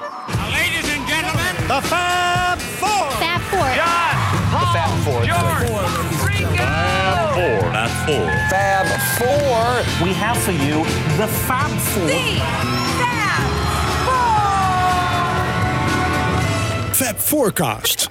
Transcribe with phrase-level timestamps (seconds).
[0.00, 3.10] Ladies and gentlemen, The Fab Four.
[3.20, 3.68] Fab Four.
[3.76, 4.14] John,
[4.50, 5.20] Paul, Fab Four.
[5.28, 5.68] George,
[6.24, 6.56] Ringo.
[6.56, 8.26] Fab Four.
[8.48, 8.86] Fab
[9.18, 10.06] Four.
[10.06, 10.84] We have for you
[11.18, 12.08] the Fab Four.
[16.94, 18.08] Fab Forecast.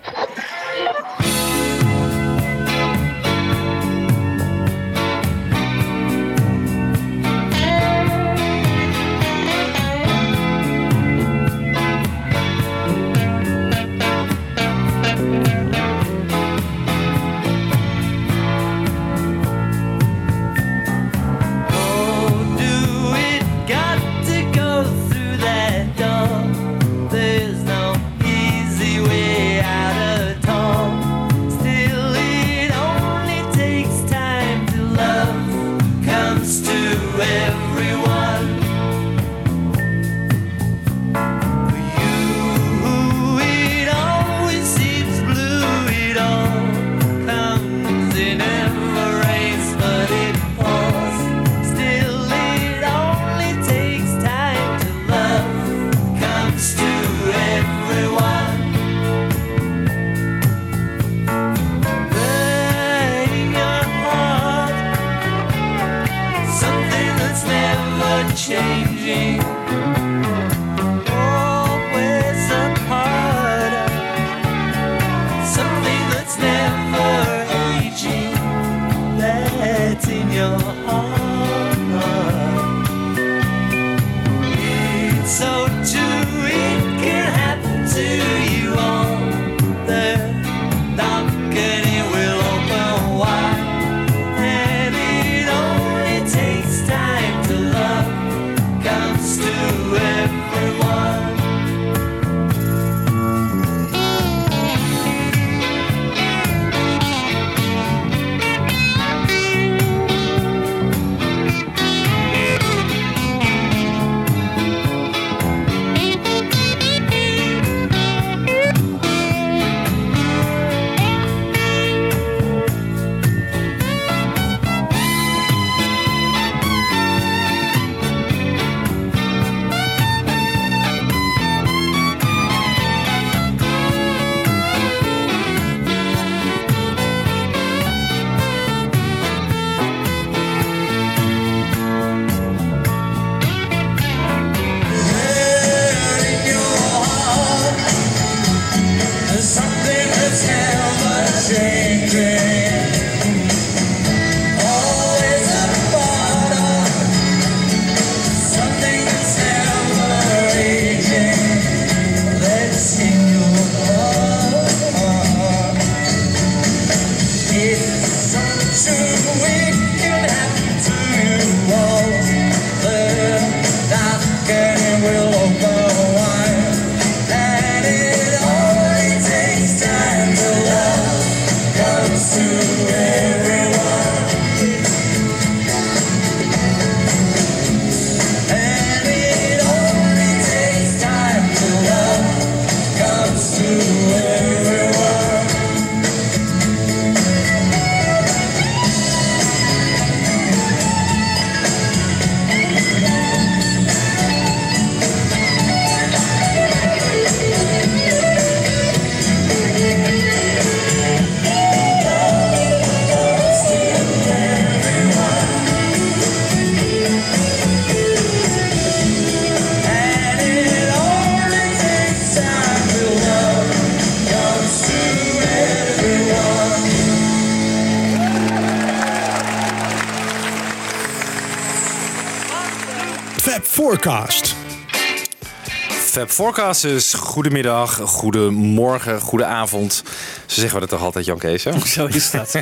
[236.39, 240.03] Fab Forecast is goedemiddag, goedemorgen, goedenavond.
[240.45, 241.63] Zo zeggen we dat toch altijd, Jan Kees?
[241.63, 241.79] hè?
[241.85, 242.55] Zo is dat.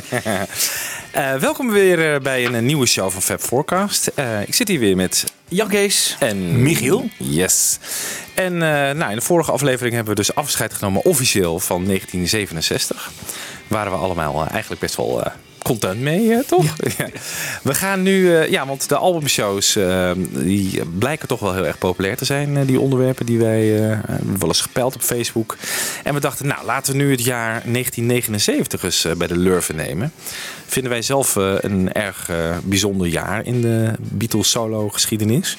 [1.10, 4.06] Eh, welkom weer eh, bij een eh, nieuwe show van Fab Forecast.
[4.06, 6.16] Eh, ik zit hier weer met Jan Kees.
[6.18, 7.08] en Michiel.
[7.16, 7.78] Yes.
[8.34, 13.10] En eh, nou, in de vorige aflevering hebben we dus afscheid genomen officieel van 1967.
[13.66, 15.32] Waren we allemaal eigenlijk best wel eh,
[15.68, 16.64] content mee, toch?
[16.98, 17.06] Ja.
[17.62, 21.78] We gaan nu, eh, ja, want de albumshows eh, die blijken toch wel heel erg
[21.78, 22.56] populair te zijn.
[22.56, 25.56] eh, die onderwerpen die wij hebben wel eens gepeld op Facebook.
[26.04, 30.12] En we dachten, nou, laten we nu het jaar 1979 eens bij de Lurven nemen.
[30.66, 32.30] Vinden wij zelf een erg
[32.62, 35.56] bijzonder jaar in de Beatles solo geschiedenis.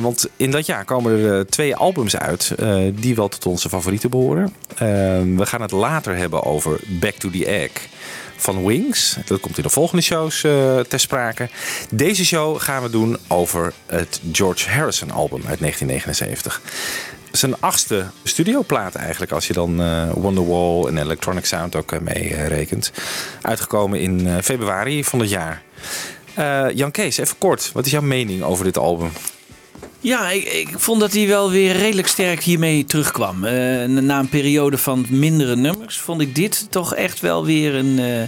[0.00, 2.54] Want in dat jaar komen er twee albums uit
[2.94, 4.52] die wel tot onze favorieten behoren.
[4.74, 4.86] Eh,
[5.36, 7.70] we gaan het later hebben over Back to the Egg
[8.36, 9.16] van Wings.
[9.24, 11.48] Dat komt in de volgende shows eh, ter sprake.
[11.90, 16.60] Deze show gaan we doen over het George Harrison album uit 1979.
[17.30, 22.92] Zijn achtste studioplaat eigenlijk, als je dan eh, Wonderwall en Electronic Sound ook mee rekent.
[23.42, 25.62] Uitgekomen in eh, februari van het jaar.
[26.34, 27.70] Eh, Jan Kees, even kort.
[27.72, 29.10] Wat is jouw mening over dit album?
[30.04, 33.44] Ja, ik, ik vond dat hij wel weer redelijk sterk hiermee terugkwam.
[33.44, 37.98] Eh, na een periode van mindere nummers vond ik dit toch echt wel weer een,
[37.98, 38.20] eh,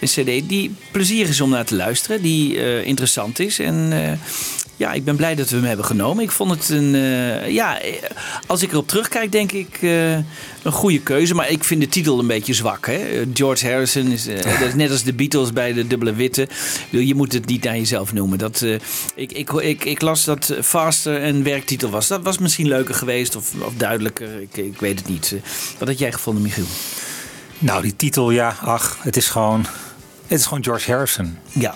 [0.00, 0.08] een
[0.42, 2.22] cd die plezierig is om naar te luisteren.
[2.22, 3.92] Die eh, interessant is en...
[4.80, 6.24] ja, ik ben blij dat we hem hebben genomen.
[6.24, 6.94] Ik vond het een.
[6.94, 7.92] eh, ja, eh,
[8.46, 11.34] als ik erop terugkijk, denk ik eh, een goede keuze.
[11.34, 12.86] Maar ik vind de titel een beetje zwak.
[12.86, 13.24] Hè?
[13.34, 16.48] George Harrison is, dat is net als de Beatles bij de dubbele witte.
[16.90, 18.38] Je moet het niet naar jezelf noemen.
[18.38, 18.62] Dat,
[19.14, 22.08] ik, ik, ik, ik las dat Faster een werktitel was.
[22.08, 24.40] Dat was misschien leuker geweest of, of duidelijker.
[24.40, 25.34] Ik, ik weet het niet.
[25.78, 26.66] Wat had jij gevonden, Michiel?
[27.58, 29.66] Nou, die titel, ja, ach, het is gewoon,
[30.26, 31.38] het is gewoon George Harrison.
[31.52, 31.74] Ja.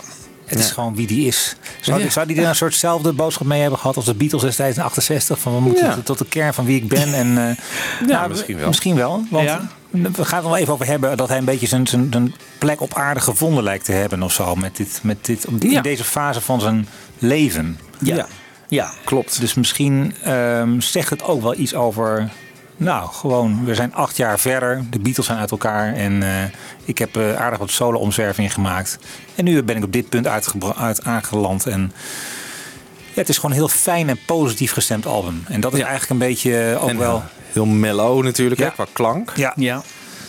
[0.55, 1.57] Het is gewoon wie die is.
[1.81, 4.77] Zou, die- zou die er een soortzelfde boodschap mee hebben gehad als de Beatles destijds
[4.77, 5.39] in 68?
[5.39, 7.15] Van we moeten tot de kern van wie ik ben.
[7.15, 8.67] En, eh, nou, misschien wel.
[8.69, 9.25] Misschien wel.
[9.91, 12.35] Want we gaan het wel even over hebben dat hij een beetje zijn, zijn, zijn
[12.59, 14.55] plek op aarde gevonden lijkt te hebben of zo.
[14.55, 15.77] Met dit, met dit, Ja.
[15.77, 17.79] In deze fase van zijn leven.
[17.99, 18.27] Ja.
[18.69, 18.91] Ja.
[19.05, 19.41] Klopt.
[19.41, 22.31] Dus misschien ehm, zegt het ook wel iets over.
[22.77, 24.85] Nou, gewoon, we zijn acht jaar verder.
[24.91, 25.95] De Beatles zijn uit elkaar.
[25.95, 26.31] En eh,
[26.85, 28.99] ik heb eh, aardig wat solo-omzwervingen gemaakt.
[29.35, 30.27] En nu ben ik op dit punt
[30.77, 31.67] uit aangeland.
[31.67, 31.93] En
[33.13, 35.45] ja, het is gewoon een heel fijn en positief gestemd album.
[35.49, 35.87] En dat is Ja.
[35.87, 37.23] eigenlijk een beetje eh, ook En wel.
[37.53, 38.67] heel mellow natuurlijk, Ja.
[38.67, 39.33] hè, qua klank.
[39.37, 39.83] Ja, Ja.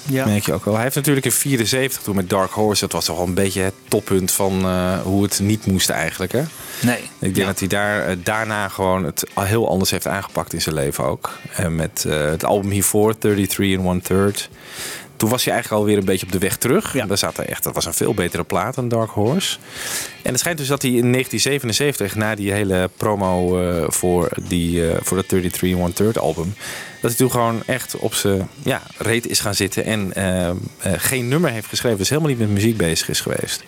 [0.08, 0.26] Ja.
[0.26, 0.74] Merk je ook wel.
[0.74, 2.82] Hij heeft natuurlijk in 74 toen met Dark Horse.
[2.82, 6.32] Dat was toch wel een beetje het toppunt van eh, hoe het niet moest eigenlijk.
[6.32, 6.44] Hè?
[6.82, 7.00] nee.
[7.20, 10.76] Ik denk dat hij daar, eh, daarna gewoon het heel anders heeft aangepakt in zijn
[10.76, 11.32] leven ook.
[11.56, 14.50] En met eh, het album hiervoor, 33 and One Third.
[15.16, 16.94] Toen was hij eigenlijk alweer een beetje op de weg terug.
[16.94, 17.06] Ja.
[17.06, 19.58] Daar zat hij echt, dat was een veel betere plaat dan Dark Horse.
[20.22, 23.60] En het schijnt dus dat hij in 1977, na die hele promo
[23.90, 26.54] voor, die, voor het 33 and One Third album,
[27.06, 30.56] dat hij toen gewoon echt op zijn ja, reet is gaan zitten en eh, eh,
[30.98, 31.98] geen nummer heeft geschreven.
[31.98, 33.64] Dus helemaal niet met muziek bezig is geweest.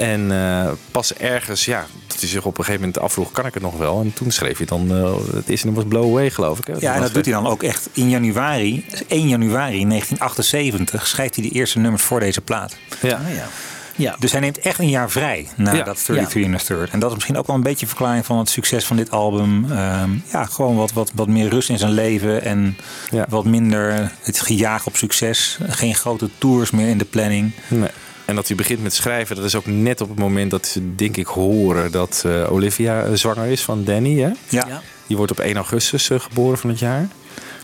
[0.00, 3.54] En eh, pas ergens, ja, dat hij zich op een gegeven moment afvroeg, kan ik
[3.54, 4.00] het nog wel?
[4.00, 6.66] En toen schreef hij dan, eh, het eerste nummer was Blow Away, geloof ik.
[6.66, 6.74] Hè?
[6.78, 8.84] Ja, en dat doet hij dan ook echt in januari.
[9.08, 12.76] 1 januari 1978 schrijft hij de eerste nummers voor deze plaat.
[13.00, 13.16] Ja.
[13.16, 13.48] Ah, ja.
[13.96, 14.16] Ja.
[14.18, 15.82] Dus hij neemt echt een jaar vrij na Ja.
[15.84, 16.90] dat 33 in Third.
[16.92, 19.10] En dat is misschien ook wel een beetje een verklaring van het succes van dit
[19.10, 19.72] album.
[19.72, 22.42] Ehm, ja, gewoon wat, wat, wat meer rust in zijn leven.
[22.42, 22.76] En
[23.10, 23.26] Ja.
[23.28, 25.58] wat minder het gejaag op succes.
[25.68, 27.52] Geen grote tours meer in de planning.
[27.68, 27.88] Nee.
[28.24, 30.94] En dat hij begint met schrijven, dat is ook net op het moment dat ze,
[30.94, 34.18] denk ik, horen dat eh, Olivia eh, zwanger is van Danny.
[34.18, 34.28] Hè?
[34.48, 34.82] Ja, Ja.
[35.06, 37.08] Die wordt op 1 augustus eh, geboren van het jaar.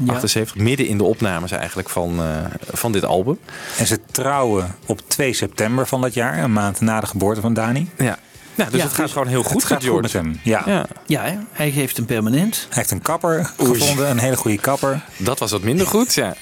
[0.05, 0.13] Ja.
[0.13, 0.57] 78.
[0.57, 3.39] Midden in de opnames eigenlijk van, eh, van dit album.
[3.79, 6.39] En ze trouwen op 2 september van dat jaar.
[6.39, 7.91] Een maand na de geboorte van Dani.
[7.99, 8.19] Ja.
[8.57, 10.29] Ja, dus Ja, het gaat dus gewoon heel goed het gaat met goed met George.
[10.29, 10.41] hem.
[10.43, 10.87] Ja.
[11.07, 12.57] Ja, hij heeft een permanent.
[12.69, 14.11] Hij heeft een kapper gevonden.
[14.11, 15.01] Een hele goede kapper.
[15.17, 16.15] dat was wat minder goed.
[16.15, 16.35] Ja.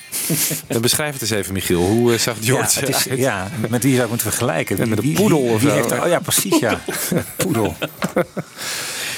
[0.67, 1.81] Dan beschrijf het eens even, Michiel.
[1.81, 4.89] Hoe eh, zag George ja, het is, ja, met wie zou ik moeten vergelijken?
[4.89, 5.75] Met een poedel of wie zo.
[5.77, 6.81] heeft er- oh ja, precies ja.
[7.37, 7.77] poedel.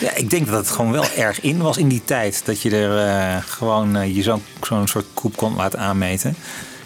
[0.01, 2.43] Ja, ik denk dat het gewoon wel erg in was in die tijd.
[2.45, 6.37] Dat je er eh, gewoon eh, je zo'n zo'n soort koep kon laten aanmeten.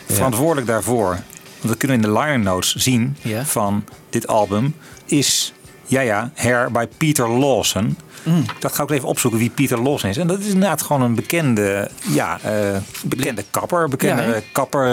[0.06, 3.44] Verantwoordelijk daarvoor, want dat kunnen we in de liner notes zien Ja.
[3.44, 4.74] van dit album,
[5.04, 5.52] is
[5.90, 7.96] ja ja, Hair by Peter Lawson.
[8.22, 8.44] Mm.
[8.58, 10.16] Dat ga ik even opzoeken wie Peter Lawson is.
[10.16, 13.88] En dat is inderdaad gewoon een bekende, ja, eh, bekende kapper.
[13.88, 14.86] Bekende Ja, kapper.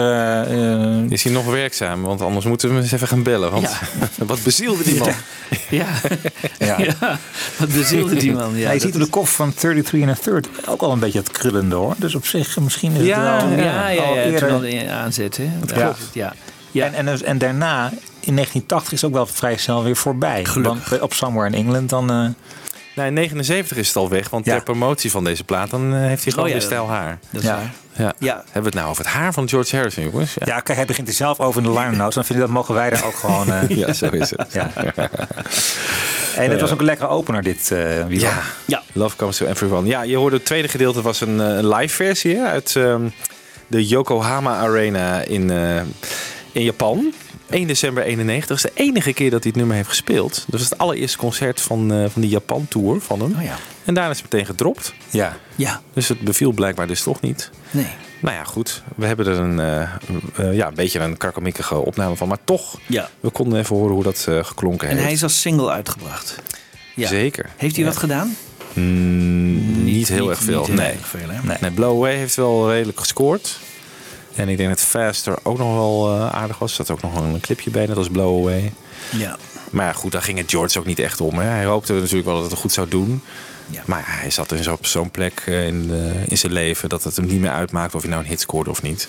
[0.46, 2.02] eh, Is hij nog werkzaam?
[2.02, 3.50] Want anders moeten we hem eens even gaan bellen.
[3.50, 3.68] Want
[4.26, 5.08] wat bezielde die man?
[5.68, 5.86] Ja.
[6.58, 6.78] ja.
[6.78, 7.18] ja.
[7.58, 8.50] Wat bezielde die man.
[8.56, 10.98] Ja, Ja, je ziet op de koffer van 33 and a third ook al een
[10.98, 11.94] beetje het krullende hoor.
[11.98, 14.48] Dus op zich misschien is Ja, het wel Ja, ja, al ja, eerder.
[14.48, 15.36] toen al aanzet.
[15.36, 15.48] Hè?
[15.60, 15.76] Dat Ja.
[15.84, 15.98] klopt.
[16.12, 16.34] Ja.
[16.70, 16.84] Ja.
[16.92, 17.92] En, en, en daarna,
[18.28, 20.44] in 1980 is het ook wel vrij snel weer voorbij.
[20.44, 20.88] Gelukkig.
[20.88, 22.10] Want op Somewhere in England dan...
[22.10, 22.26] eh,
[22.94, 24.30] Nee, in 79 is het al weg.
[24.30, 24.54] Want Ja.
[24.54, 27.18] ter promotie van deze plaat dan eh, heeft hij gewoon Oh ja, weer stijl haar.
[27.30, 27.54] Dat is Ja.
[27.56, 27.72] waar.
[27.96, 28.12] Ja.
[28.18, 28.34] Ja.
[28.34, 30.34] Hebben we het nou over het haar van George Harrison, jongens?
[30.34, 32.14] Ja, ja, kijk, hij begint er zelf over in de liner notes.
[32.14, 33.52] Dan vind ik dat mogen wij daar ook gewoon...
[33.52, 34.52] eh, Ja, zo is het.
[34.52, 34.70] ja.
[36.36, 38.34] En het was ook een lekkere opener dit, eh Wieland.
[38.34, 38.42] Ja.
[38.64, 38.82] Ja.
[38.92, 39.86] Love Comes to Everyone.
[39.88, 43.02] Ja, je hoorde het tweede gedeelte was een live versie hè, uit ehm,
[43.66, 45.76] de Yokohama Arena in, eh,
[46.52, 47.12] in Japan.
[47.50, 48.46] 1 december 91.
[48.48, 50.34] Dat is de enige keer dat hij het nummer heeft gespeeld.
[50.48, 53.34] Dat was het allereerste concert van, eh, van die Japan tour van hem.
[53.36, 53.56] Oh ja.
[53.84, 54.94] En daarna is het meteen gedropt.
[55.10, 55.36] Ja.
[55.54, 55.80] Ja.
[55.92, 57.50] Dus het beviel blijkbaar dus toch niet.
[57.70, 57.86] Nee.
[58.20, 58.82] Nou ja, goed.
[58.96, 59.82] We hebben er een, eh,
[60.36, 62.28] eh, ja, een beetje een krakkemikkige opname van.
[62.28, 63.08] Maar toch, Ja.
[63.20, 65.04] we konden even horen hoe dat geklonken En heeft.
[65.04, 66.36] hij is als single uitgebracht.
[66.94, 67.08] Ja.
[67.08, 67.50] Zeker.
[67.56, 67.90] Heeft hij Ja.
[67.90, 68.36] wat gedaan?
[68.72, 70.58] Mm, niet heel niet- erg veel.
[70.58, 70.92] niet heel nee.
[70.92, 71.38] erg veel, hè?
[71.42, 71.56] nee.
[71.60, 73.58] Nee, Blow Away heeft wel redelijk gescoord.
[74.38, 76.70] En ik denk dat Faster ook nog wel eh, aardig was.
[76.78, 78.72] Er zat ook nog een clipje bij, net als Blow Away.
[79.10, 79.36] Ja.
[79.70, 81.38] Maar ja, goed, daar ging het George ook niet echt om.
[81.38, 81.44] Hè.
[81.46, 83.22] Hij hoopte natuurlijk wel dat het goed zou doen.
[83.70, 83.82] Ja.
[83.86, 87.04] Maar hij zat in zo- op zo'n plek eh, in, de- in zijn leven dat
[87.04, 89.08] het hem niet meer uitmaakt of hij nou een hit scoorde of niet.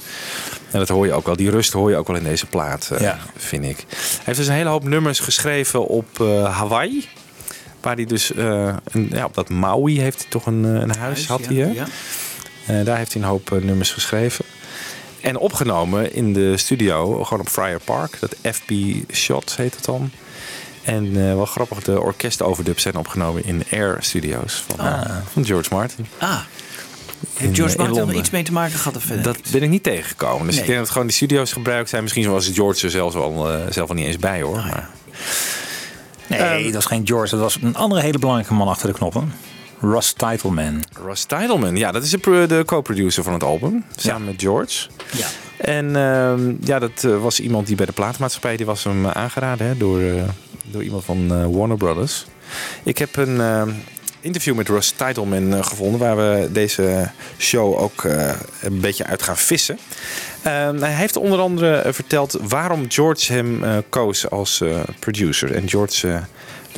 [0.71, 1.36] En dat hoor je ook wel.
[1.36, 3.19] Die rust hoor je ook wel in deze plaat, eh, Ja.
[3.38, 3.86] vind ik.
[3.89, 7.07] Hij heeft dus een hele hoop nummers geschreven op eh, Hawaii.
[7.81, 11.39] Waar hij dus, een, ja, op dat Maui heeft hij toch een, een huis, had
[11.50, 11.86] ja, hij.
[12.63, 12.83] Hè?
[12.83, 14.45] daar heeft hij een hoop nummers geschreven.
[15.21, 18.17] En opgenomen in de studio, gewoon op Friar Park.
[18.19, 18.71] Dat FP
[19.13, 20.11] Shot heet het dan.
[20.83, 25.01] En eh, wel grappig, de orkestoverdubs zijn opgenomen in Air Studios van, eh,
[25.33, 26.05] van George Martin.
[26.17, 26.39] Ah.
[27.33, 29.49] Heeft George eh, in Martin er iets mee te maken gehad of Dat niks?
[29.49, 30.45] ben ik niet tegengekomen.
[30.45, 30.63] Dus Nee.
[30.63, 32.03] ik denk dat gewoon die studio's gebruikt zijn.
[32.03, 34.55] Misschien was George er zelfs al, eh, zelf al niet eens bij hoor.
[34.55, 34.89] Maar,
[36.27, 37.29] Nee, dat was geen George.
[37.29, 39.33] Dat was een andere hele belangrijke man achter de knoppen.
[39.81, 40.83] Ross Titleman.
[41.05, 43.83] Russ Titelman, ja, dat is de, pro- de co-producer van het album.
[43.95, 44.89] Samen met George.
[45.12, 45.27] Ja.
[45.57, 49.12] En ehm, ja, dat eh, was iemand die bij de platenmaatschappij, die was hem eh,
[49.12, 50.24] aangeraden hè, door, eh,
[50.71, 52.25] door iemand van Warner Brothers.
[52.83, 53.69] Ik heb een ehm,
[54.21, 58.03] interview met Russ Titelman eh, gevonden, waar we deze show ook
[58.62, 59.79] een beetje uit gaan vissen.
[60.41, 64.63] Ehm, hij heeft onder andere verteld waarom George hem koos als
[65.00, 65.55] producer.
[65.55, 66.19] En George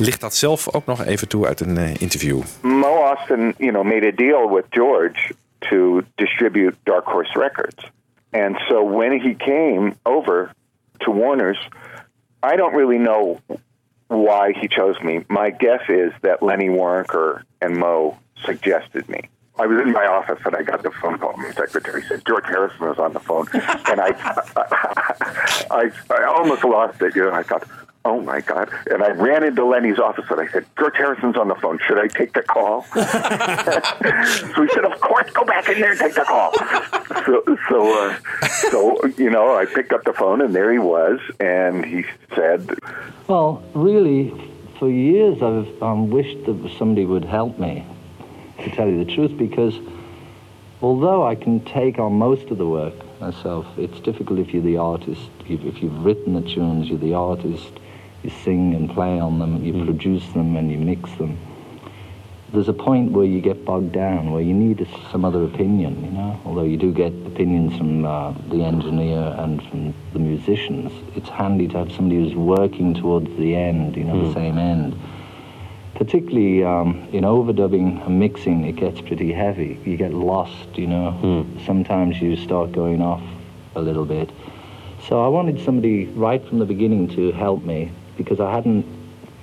[0.04, 2.40] licht dat zelf ook nog even toe uit een eh, interview.
[2.60, 7.90] Mo Austin, you know, made a deal with George to distribute Dark Horse Records.
[8.30, 10.50] And so when he came over
[10.98, 11.68] to Warner's,
[12.42, 13.40] I don't really know
[14.06, 15.24] why he chose me.
[15.28, 19.28] My guess is that Lenny Waronker and Mo suggested me.
[19.58, 21.36] I was in my office and I got the phone call.
[21.36, 24.08] My secretary said George Harrison was on the phone, and I,
[25.70, 27.14] I, I almost lost it.
[27.14, 27.68] You know, I thought,
[28.04, 28.70] oh my god!
[28.90, 31.78] And I ran into Lenny's office and I said, George Harrison's on the phone.
[31.86, 32.82] Should I take the call?
[32.94, 36.52] so he said, of course, go back in there and take the call.
[37.24, 41.20] So, so, uh, so you know, I picked up the phone and there he was,
[41.40, 42.04] and he
[42.34, 42.74] said,
[43.28, 44.32] Well, really,
[44.78, 47.86] for years I've um, wished that somebody would help me,
[48.64, 49.78] to tell you the truth, because
[50.80, 54.78] although I can take on most of the work myself, it's difficult if you're the
[54.78, 55.30] artist.
[55.48, 57.72] If, if you've written the tunes, you're the artist,
[58.22, 61.38] you sing and play on them, you produce them and you mix them.
[62.52, 66.10] There's a point where you get bogged down, where you need some other opinion, you
[66.10, 66.38] know.
[66.44, 71.66] Although you do get opinions from uh, the engineer and from the musicians, it's handy
[71.68, 74.94] to have somebody who's working towards the end, you know, the same end.
[75.94, 79.80] Particularly um, in overdubbing and mixing, it gets pretty heavy.
[79.86, 81.46] You get lost, you know.
[81.64, 83.22] Sometimes you start going off
[83.76, 84.30] a little bit.
[85.08, 88.84] So I wanted somebody right from the beginning to help me because I hadn't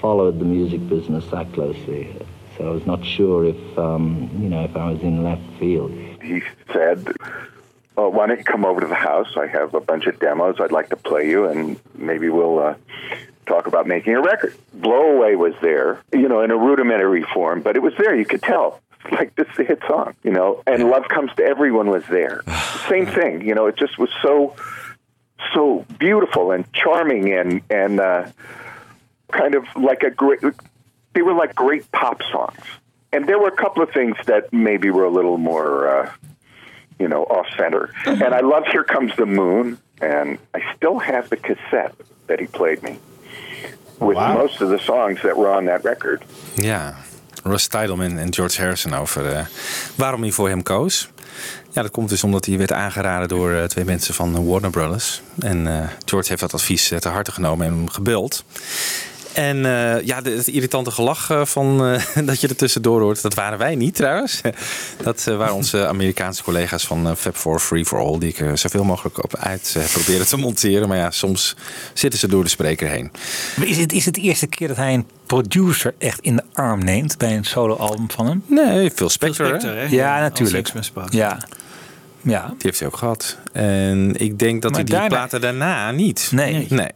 [0.02, 2.16] followed the music business that closely.
[2.58, 5.92] So I was not sure if, um, you know, if I was in left field.
[6.22, 6.42] he
[6.74, 7.08] said,
[7.96, 9.36] well, why don't you come over to the house?
[9.38, 12.76] I have a bunch of demos I'd like to play you, and maybe we'll uh,
[13.46, 14.56] talk about making a record.
[14.74, 18.16] Blow Away was there, you know, in a rudimentary form, but it was there.
[18.16, 18.82] You could tell.
[19.12, 22.44] Like this is a hit song, you know, and Love Comes to Everyone was there.
[22.90, 23.66] Same thing, you know.
[23.66, 24.56] It just was so,
[25.53, 28.27] so beautiful and charming and and uh,
[29.32, 30.39] kind of like a great.
[31.13, 32.62] They were like great pop songs,
[33.12, 36.12] and there were a couple of things that maybe were a little more, uh,
[37.00, 37.91] you know, off center.
[38.06, 41.96] And I love "Here Comes the Moon," and I still have the cassette
[42.27, 43.00] that he played me
[44.00, 46.24] with most of the songs that were on that record.
[46.56, 46.96] Yeah.
[47.44, 49.46] Russ Titelman en George Harrison over eh,
[49.96, 51.10] waarom hij voor hem koos.
[51.72, 55.22] Ja, dat komt dus omdat hij werd aangeraden door eh, twee mensen van Warner Brothers.
[55.40, 58.44] En eh, George heeft dat advies eh, ter harte genomen en hem gebeld.
[59.39, 63.34] En eh, ja, het irritante gelach eh, van, eh, dat je er tussendoor hoort, dat
[63.34, 64.41] waren wij niet trouwens.
[65.03, 68.58] Dat eh, waren onze Amerikaanse collega's van eh, Fab 4 Free for All, die ik
[68.58, 70.88] zoveel mogelijk op uit proberen te monteren.
[70.88, 71.55] Maar ja, soms
[71.93, 73.12] zitten ze door de spreker heen.
[73.58, 76.43] Maar Is het, is het de eerste keer dat hij een producer echt in de
[76.53, 78.43] arm neemt bij een soloalbum van hem?
[78.46, 79.60] Nee, veel Spector, hè?
[79.60, 79.88] Spector, hè?
[79.89, 80.72] Ja, natuurlijk.
[81.10, 81.38] Ja.
[82.22, 82.46] Ja.
[82.48, 83.38] Die heeft hij ook gehad.
[83.51, 86.27] En ik denk dat Maar hij die daarna- platen daarna niet.
[86.31, 86.65] Nee.
[86.69, 86.88] Nee,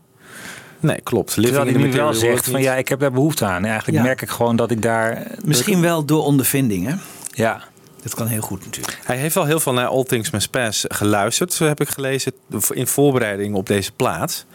[0.84, 1.36] nee klopt.
[1.36, 3.58] Living Terwijl hij nu wel zegt van ja, ik heb daar behoefte aan.
[3.64, 4.04] En eigenlijk Ja.
[4.04, 5.28] merk ik gewoon dat ik daar...
[5.46, 6.94] Misschien wel door ondervinding, hè?
[7.32, 7.64] Ja.
[8.04, 9.00] Dat kan heel goed natuurlijk.
[9.04, 12.32] Hij heeft wel heel veel naar All Things Must Pass geluisterd, heb ik gelezen,
[12.70, 14.46] in voorbereiding op deze plaat.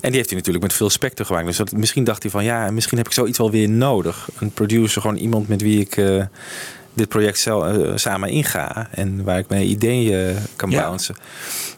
[0.00, 1.46] En die heeft hij natuurlijk met veel Spector gemaakt.
[1.46, 4.28] Dus dat, misschien dacht hij van ja, misschien heb ik zoiets wel weer nodig.
[4.38, 6.22] Een producer, gewoon iemand met wie ik eh,
[6.94, 8.88] dit project zel- eh, samen inga.
[8.90, 10.80] En waar ik mijn ideeën eh, kan Ja.
[10.82, 11.16] bouncen.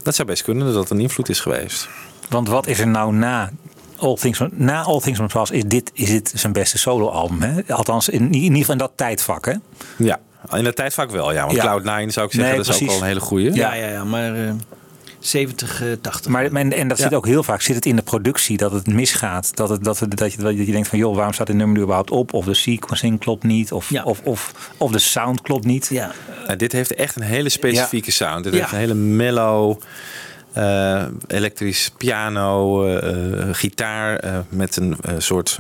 [0.03, 1.89] Dat zou best kunnen dat dat een invloed is geweest.
[2.29, 3.51] Want wat is er nou na
[3.99, 7.43] All Things, na All Things Must Pass is dit, is dit zijn beste soloalbum.
[7.43, 7.75] Hè?
[7.75, 9.47] Althans, in, in ieder geval in dat tijdvak.
[9.47, 9.53] Hè?
[9.99, 10.21] Ja,
[10.53, 11.33] in dat tijdvak wel.
[11.33, 11.79] Ja, want Ja.
[11.81, 13.55] Cloud9 zou ik zeggen, Nee, dat is ook wel een hele goeie.
[13.55, 14.51] Ja, ja, ja, maar eh
[15.19, 16.31] 70, eh, 80.
[16.33, 17.05] Maar en, en dat Ja.
[17.05, 19.57] zit ook heel vaak zit het in de productie dat het misgaat.
[19.57, 21.77] Dat, het, dat, het, dat, je, dat je denkt van joh, waarom staat dit nummer
[21.77, 22.33] nu überhaupt op?
[22.33, 23.73] Of de sequencing klopt niet.
[23.73, 24.03] Of, Ja.
[24.05, 25.87] of, of, of de sound klopt niet.
[25.91, 26.11] ja.
[26.45, 28.45] Nou, dit heeft echt een hele specifieke sound.
[28.45, 28.59] Dit Ja.
[28.59, 29.81] heeft een hele mellow,
[31.27, 35.59] elektrisch piano, eh, eh, gitaar eh, met een eh, soort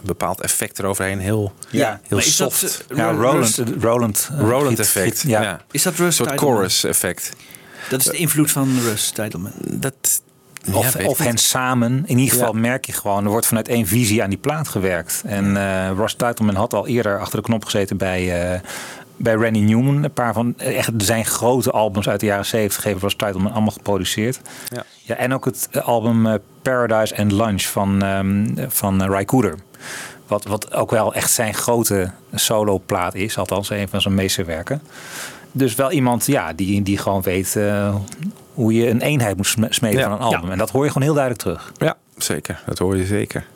[0.00, 1.18] bepaald effect eroverheen.
[1.18, 2.00] Heel, Ja.
[2.08, 2.84] heel Maar is dat, soft.
[2.88, 5.22] eh, Ja, Roland, Rust- Roland, eh, Roland effect.
[5.26, 5.42] ja.
[5.42, 5.60] ja.
[5.70, 6.54] Is dat Een Rust soort Titleman?
[6.56, 7.30] chorus effect.
[7.90, 9.52] Dat is de invloed van Russ Titleman.
[9.70, 9.94] Dat,
[10.72, 12.02] Of, ja, of hen samen.
[12.06, 12.60] In ieder geval Ja.
[12.60, 15.22] merk je gewoon, er wordt vanuit één visie aan die plaat gewerkt.
[15.26, 18.60] En eh Ross Titleman had al eerder achter de knop gezeten bij, eh,
[19.16, 20.02] bij Randy Newman.
[20.04, 23.52] Een paar van eh, echt zijn grote albums uit de jaren 70 heeft Ross Titleman
[23.52, 24.40] allemaal geproduceerd.
[24.68, 24.84] Ja.
[25.02, 29.54] Ja, en ook het eh, album eh, Paradise and Lunch van, ehm van Ry Cooder.
[30.26, 33.38] Wat, wat ook wel echt zijn grote solo-plaat is.
[33.38, 34.82] Althans, een van zijn meesterwerken.
[35.52, 37.58] Dus wel iemand ja, die, die gewoon weet
[38.54, 40.04] hoe je een eenheid moet sme- smeden Ja.
[40.08, 40.44] van een album.
[40.46, 40.50] Ja.
[40.52, 41.72] En dat hoor je gewoon heel duidelijk terug.
[41.76, 42.62] Ja, zeker.
[42.66, 43.46] Dat hoor je zeker.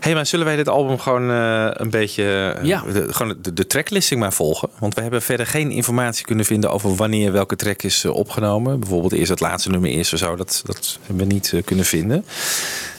[0.00, 2.54] Hey, maar zullen wij dit album gewoon eh, een beetje...
[2.58, 2.82] eh, Ja.
[2.92, 4.68] de, gewoon de, de tracklisting maar volgen?
[4.78, 8.80] Want we hebben verder geen informatie kunnen vinden over wanneer welke track is eh, opgenomen.
[8.80, 10.36] Bijvoorbeeld eerst het laatste nummer eerst of zo.
[10.36, 12.24] Dat, dat hebben we niet kunnen vinden.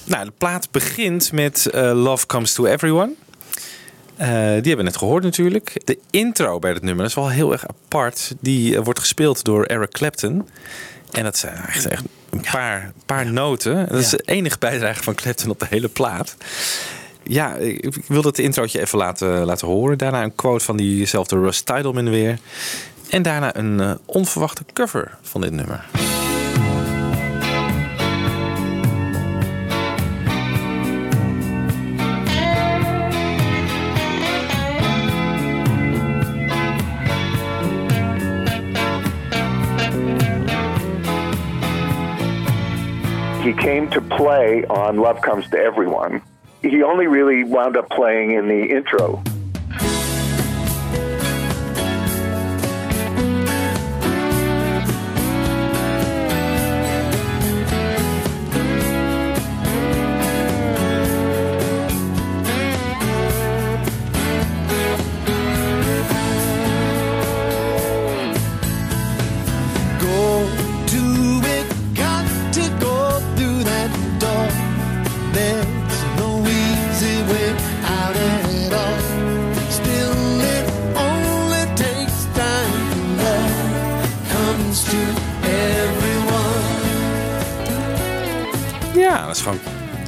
[0.04, 3.12] Nou, de plaat begint met Love Comes to Everyone.
[4.18, 5.82] Die hebben we net gehoord natuurlijk.
[5.86, 8.34] De intro bij het nummer dat is wel heel erg apart.
[8.40, 10.48] Die wordt gespeeld door Eric Clapton.
[11.12, 12.04] En dat zijn echt, echt
[12.38, 13.88] een paar, paar noten.
[13.90, 16.36] Dat is de enige bijdrage van Clapton op de hele plaat.
[17.24, 19.98] Ja, ik wil dat introotje even laten, laten horen.
[19.98, 22.40] Daarna een quote van diezelfde Russ Titleman weer.
[23.10, 25.86] En daarna een eh, onverwachte cover van dit nummer.
[43.48, 46.22] He came to play on Love Comes to Everyone.
[46.62, 49.24] He only really wound up playing in the intro.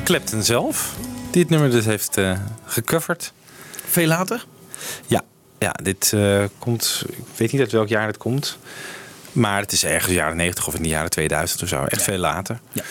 [0.09, 0.95] Clapton zelf.
[1.31, 3.33] Die het nummer dus heeft eh, gecoverd.
[3.85, 4.45] Veel later?
[5.07, 5.21] Ja,
[5.59, 7.03] ja dit eh, komt...
[7.07, 8.57] Ik weet niet uit welk jaar het komt.
[9.31, 11.83] Maar het is ergens jaren 90 of in de jaren 2000 of zo.
[11.83, 12.59] Echt veel later.
[12.71, 12.83] Ja.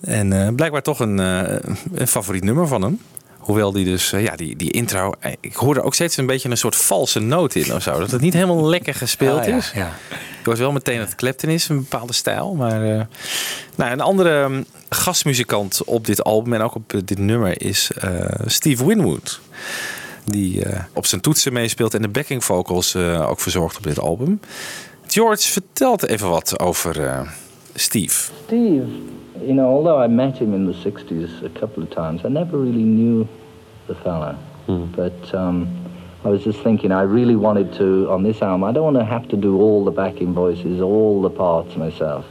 [0.00, 3.00] En eh, blijkbaar toch een, een favoriet nummer van hem.
[3.48, 5.14] Hoewel die dus, eh, ja, die, die intro...
[5.20, 7.98] eh, Ik hoorde ook steeds een beetje een soort valse noot in of zo.
[7.98, 9.72] Dat het niet helemaal lekker gespeeld Ah, is.
[9.74, 9.92] ja.
[10.10, 12.54] Ik hoor wel meteen dat het Clapton is, een bepaalde stijl.
[12.54, 13.02] Maar eh,
[13.74, 17.90] nou, een andere um, gastmuzikant op dit album en ook op dit nummer is
[18.46, 19.40] Steve Winwood.
[20.24, 24.40] Die op zijn toetsen meespeelt en de backing vocals ook verzorgt op dit album.
[25.06, 27.26] George vertelt even wat over
[27.78, 28.12] Steve.
[28.46, 28.88] Steve,
[29.40, 32.58] you know, although I met him in the 60s a couple of times, I never
[32.58, 33.28] really knew
[33.86, 34.38] the fella.
[34.92, 35.88] But um,
[36.24, 39.04] I was just thinking, I really wanted to, on this album, I don't want to
[39.04, 42.26] have to do all the backing voices, all the parts myself.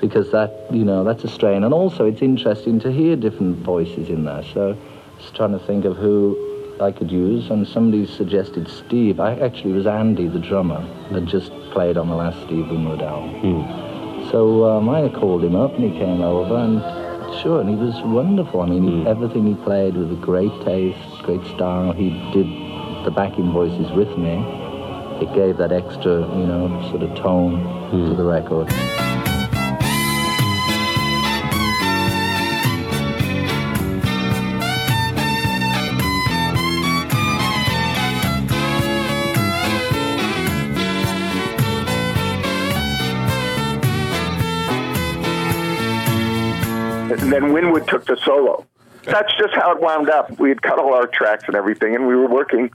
[0.00, 1.64] Because that, you know, that's a strain.
[1.64, 4.44] And also, it's interesting to hear different voices in there.
[4.54, 9.20] So I was trying to think of who I could use, and somebody suggested Steve.
[9.20, 13.02] I actually it was Andy, the drummer, had just played on the last Steve Winwood
[13.02, 13.34] album.
[14.30, 16.80] So um, I called him up and he came over and
[17.42, 18.62] sure, and he was wonderful.
[18.62, 21.92] I mean, he, everything he played with a great taste, great style.
[21.92, 22.46] He did
[23.04, 24.34] the backing voices with me.
[25.22, 29.05] It gave that extra, you know, sort of tone to the record.
[47.36, 48.66] Then Winwood took the solo.
[49.04, 50.38] That's just how it wound up.
[50.38, 52.70] We had cut all our tracks and everything, and we were working,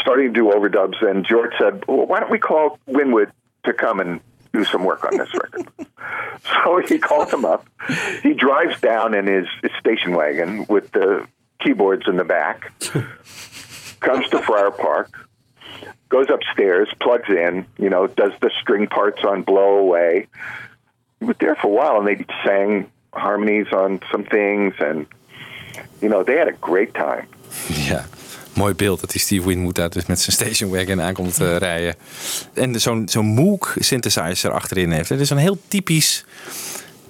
[0.00, 1.04] starting to do overdubs.
[1.04, 3.32] And George said, well, "Why don't we call Winwood
[3.64, 4.20] to come and
[4.52, 5.68] do some work on this record.
[6.64, 7.66] so he calls him up.
[8.22, 11.26] He drives down in his, his station wagon with the
[11.60, 12.72] keyboards in the back,
[14.00, 15.10] comes to Friar Park,
[16.08, 20.28] goes upstairs, plugs in, you know, does the string parts on Blow Away.
[21.18, 25.06] He was there for a while, and they sang harmonies on some things, and,
[25.98, 27.24] you know, they had a great time.
[27.88, 28.06] Ja,
[28.52, 31.94] mooi beeld dat die Steve Winwood daar dus met zijn station wagon aankomt eh, rijden.
[32.54, 35.08] En zo'n zo'n Moog synthesizer achterin heeft.
[35.08, 36.24] Het is een heel typisch,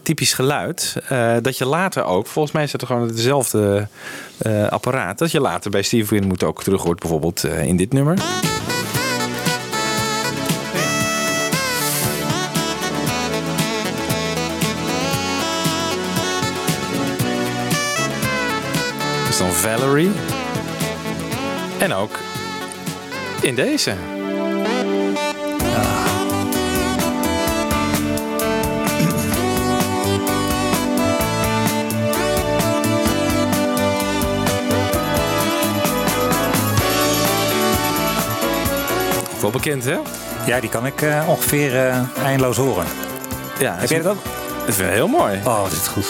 [0.02, 0.96] typisch geluid.
[1.08, 3.88] eh, dat je later ook, volgens mij is het gewoon hetzelfde
[4.38, 5.18] eh, apparaat.
[5.18, 8.18] Dat je later bij Steve Winwood ook terug hoort, bijvoorbeeld in dit nummer.
[19.76, 20.10] Valerie.
[21.78, 22.18] En ook
[23.40, 23.90] in deze.
[39.34, 39.96] Ook wel bekend, hè?
[40.46, 42.86] Ja, die kan ik eh, ongeveer eh, eindeloos horen.
[43.58, 44.22] Ja, Heb jij dat ook?
[44.66, 45.40] Dat vind ik heel mooi.
[45.44, 46.06] Oh, dit is goed.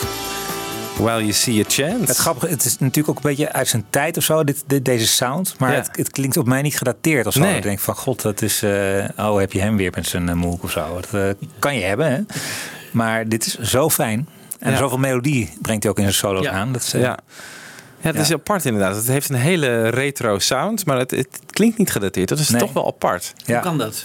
[0.98, 2.04] While you see a chance.
[2.06, 4.84] Het grappige, het is natuurlijk ook een beetje uit zijn tijd of zo, dit, dit-
[4.84, 5.54] deze sound.
[5.58, 5.76] Maar Ja.
[5.76, 7.40] het, het klinkt op mij niet gedateerd of zo.
[7.40, 7.56] Nee.
[7.56, 8.62] Ik denk van, god, dat is...
[8.62, 11.00] eh, oh, heb je hem weer met zijn uh, moek of zo.
[11.00, 12.20] Dat eh, kan je hebben, hè.
[12.92, 14.28] Maar dit is zo fijn.
[14.58, 14.76] En Ja.
[14.76, 16.50] zoveel melodie brengt hij ook in zijn solo's Ja.
[16.52, 16.72] aan.
[16.72, 16.98] Dat is, Ja.
[17.00, 17.18] Ja,
[18.12, 18.20] Ja.
[18.20, 18.96] is apart inderdaad.
[18.96, 22.28] Het heeft een hele retro sound, maar het, het klinkt niet gedateerd.
[22.28, 22.60] Dat is Nee.
[22.60, 23.32] toch wel apart.
[23.44, 23.52] ja.
[23.54, 24.04] Hoe kan dat?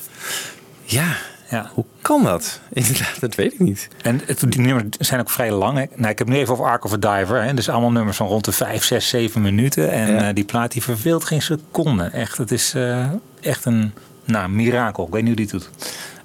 [0.83, 1.15] Ja,
[1.53, 1.69] ja.
[1.73, 2.59] hoe kan dat?
[2.73, 3.87] Inderdaad, dat weet ik niet.
[4.01, 5.77] En het, die nummers zijn ook vrij lang.
[5.77, 5.85] Hè.
[5.95, 7.43] Nou, ik heb nu even over Ark of a Diver.
[7.43, 7.53] Hè.
[7.53, 9.91] Dus allemaal nummers van rond de 5, 6, 7 minuten.
[9.91, 10.27] En Ja.
[10.27, 12.03] eh, die plaat die verveelt geen seconde.
[12.03, 13.09] Echt, het is eh,
[13.41, 13.93] echt een
[14.25, 15.05] nou, mirakel.
[15.05, 15.69] Ik weet niet hoe die doet.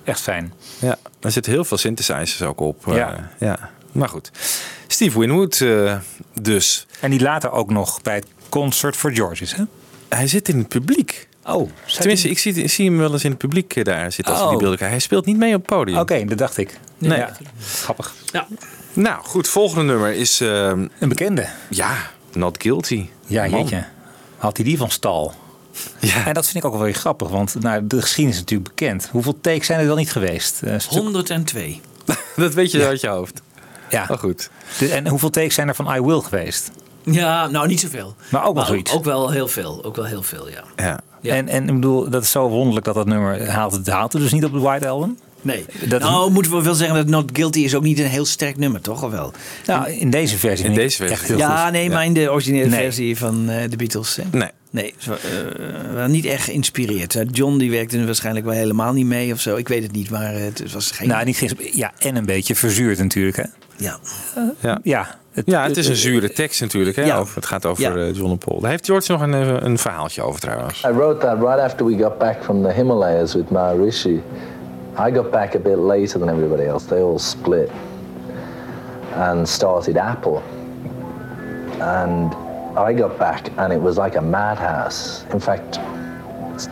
[0.04, 0.52] Echt fijn.
[0.78, 2.88] Ja, er zitten heel veel synthesizers ook op.
[2.88, 3.30] eh, Ja.
[3.38, 3.70] ja.
[3.92, 4.30] Maar goed.
[4.86, 5.64] Steve Winwood
[6.42, 6.86] dus.
[7.00, 9.54] En die later ook nog bij het Concert for Georges.
[9.54, 9.62] Hè?
[10.08, 11.27] Hij zit in het publiek.
[11.48, 14.34] Oh, Tenminste, ik zie, ik zie hem wel eens in het publiek eh, daar zitten
[14.34, 14.62] als we die Oh.
[14.62, 14.88] beelden.
[14.88, 15.98] Hij speelt niet mee op het podium.
[15.98, 16.78] Oké, dat dacht ik.
[16.98, 17.18] Nee.
[17.18, 17.37] Ja,
[17.72, 18.14] grappig.
[18.32, 18.46] Ja.
[18.92, 19.48] Nou, goed.
[19.48, 20.40] Volgende nummer is...
[20.40, 21.46] ehm, Een bekende.
[21.70, 21.96] ja,
[22.32, 23.08] Not Guilty.
[23.26, 23.61] Ja, Man.
[23.61, 23.84] jeetje.
[24.37, 25.34] Had hij die van stal?
[25.98, 26.26] Ja.
[26.26, 29.08] En dat vind ik ook wel weer grappig, want nou, de geschiedenis is natuurlijk bekend.
[29.11, 30.62] Hoeveel takes zijn er wel niet geweest?
[30.62, 31.80] Eh, stuk- 102.
[32.37, 33.42] Dat weet je uit je hoofd.
[33.90, 34.04] ja.
[34.08, 34.50] Maar goed.
[34.78, 36.70] De- en hoeveel takes zijn er van I Will geweest?
[37.12, 38.14] Ja, nou niet zoveel.
[38.30, 38.92] Maar ook wel zoiets.
[38.92, 39.84] Ook, wel heel veel.
[39.84, 40.64] Ook wel heel veel, ja.
[40.76, 41.00] Ja.
[41.22, 41.34] Ja.
[41.34, 43.72] En, en ik bedoel, dat is zo wonderlijk dat dat nummer haalt.
[43.72, 45.18] Het haalt dus niet op de White Album.
[45.42, 45.64] Nee.
[45.88, 48.56] Dat- nou, moeten we wel zeggen dat Not Guilty is ook niet een heel sterk
[48.56, 49.02] nummer, toch?
[49.04, 49.32] Of wel?
[49.66, 50.66] Nou, in deze versie.
[50.66, 51.16] In deze versie.
[51.16, 51.72] Echt heel ja, goed.
[51.72, 52.80] nee, maar in de originele Nee.
[52.80, 54.16] versie van eh, de Beatles.
[54.16, 54.22] Hè?
[54.38, 54.48] Nee.
[54.70, 57.14] Nee, wa- eh, waren niet echt geïnspireerd.
[57.14, 59.56] Eh, John die werkte er waarschijnlijk wel helemaal niet mee of zo.
[59.56, 61.08] Ik weet het niet, maar het was geen...
[61.08, 63.36] Nou, niet geen, ja, en een beetje verzuurd natuurlijk.
[63.36, 63.42] Hè?
[63.78, 63.96] Ja.
[64.60, 64.78] Ja.
[64.82, 65.06] Ja,
[65.44, 66.96] Ja, het is een zure tekst natuurlijk.
[66.96, 67.02] Hè?
[67.04, 67.16] Ja.
[67.16, 67.94] Over, het gaat over Ja.
[67.94, 68.60] eh, John Paul.
[68.60, 70.84] Daar heeft George nog een, eh, een verhaaltje over trouwens.
[70.88, 74.22] I wrote that right after we got back from the Himalayas with Maharishi.
[75.08, 76.86] I got back a bit later than everybody else.
[76.86, 77.70] They all split
[79.16, 80.42] and started Apple.
[81.80, 82.32] And
[82.76, 85.24] I got back and it was like a madhouse.
[85.32, 85.78] In fact,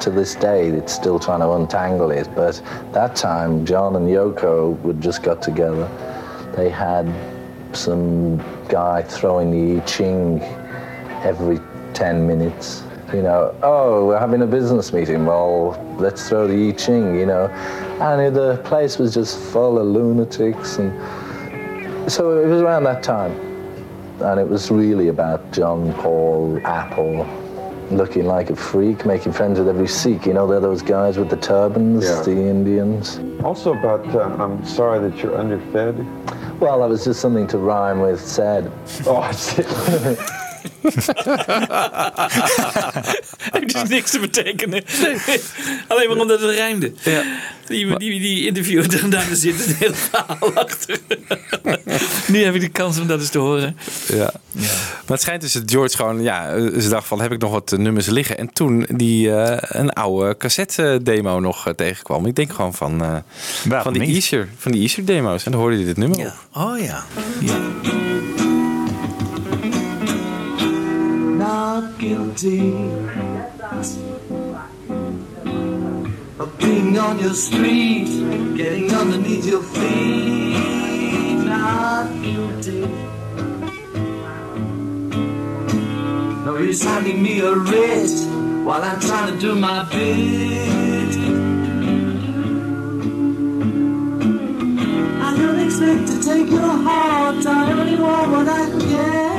[0.01, 2.29] to this day, it's still trying to untangle it.
[2.35, 5.87] But that time, John and Yoko would just got together.
[6.57, 7.07] They had
[7.75, 8.39] some
[8.69, 10.41] guy throwing the I Ching
[11.23, 11.61] every
[11.93, 12.83] 10 minutes.
[13.13, 15.27] You know, oh, we're having a business meeting.
[15.27, 17.49] Well, let's throw the I Ching, you know.
[18.01, 20.79] And the place was just full of lunatics.
[20.79, 20.91] And
[22.11, 23.33] so it was around that time.
[24.21, 27.27] And it was really about John, Paul, Apple,
[27.91, 30.25] looking like a freak, making friends with every Sikh.
[30.27, 32.23] You know, they're those guys with the turbans, Yeah.
[32.23, 33.21] the Indians.
[33.45, 36.05] Also about, uh, I'm sorry that you're underfed.
[36.59, 38.73] Well, that was just something to rhyme with said.
[39.07, 39.33] Oh, I
[43.53, 44.85] Het is niks te betekenen.
[45.89, 46.93] Alleen maar omdat het rijmde.
[47.67, 50.99] Die, die, die interviewer daar zit een heel verhaal achter.
[52.33, 53.77] nu heb je de kans om dat eens te horen.
[54.09, 54.31] Ja.
[54.53, 57.73] Maar het schijnt dus dat George gewoon, ja, ze dacht van heb ik nog wat
[57.73, 58.39] eh, nummers liggen.
[58.39, 62.27] En toen die eh, een oude cassette demo nog eh, tegenkwam.
[62.27, 63.17] Ik denk gewoon van, eh,
[63.83, 64.03] van die?
[64.03, 65.45] Easter, van die Easter demo's.
[65.45, 66.35] En dan hoorde je dit nummer op.
[66.53, 67.05] Oh ja.
[71.81, 72.73] not guilty
[76.39, 78.07] of being on your street,
[78.57, 81.45] getting underneath your feet.
[81.45, 82.81] Not guilty.
[86.47, 88.11] No, he's handing me a writ
[88.65, 91.17] while I'm trying to do my bit.
[95.27, 99.36] I don't expect to take your heart, I only want what I can get.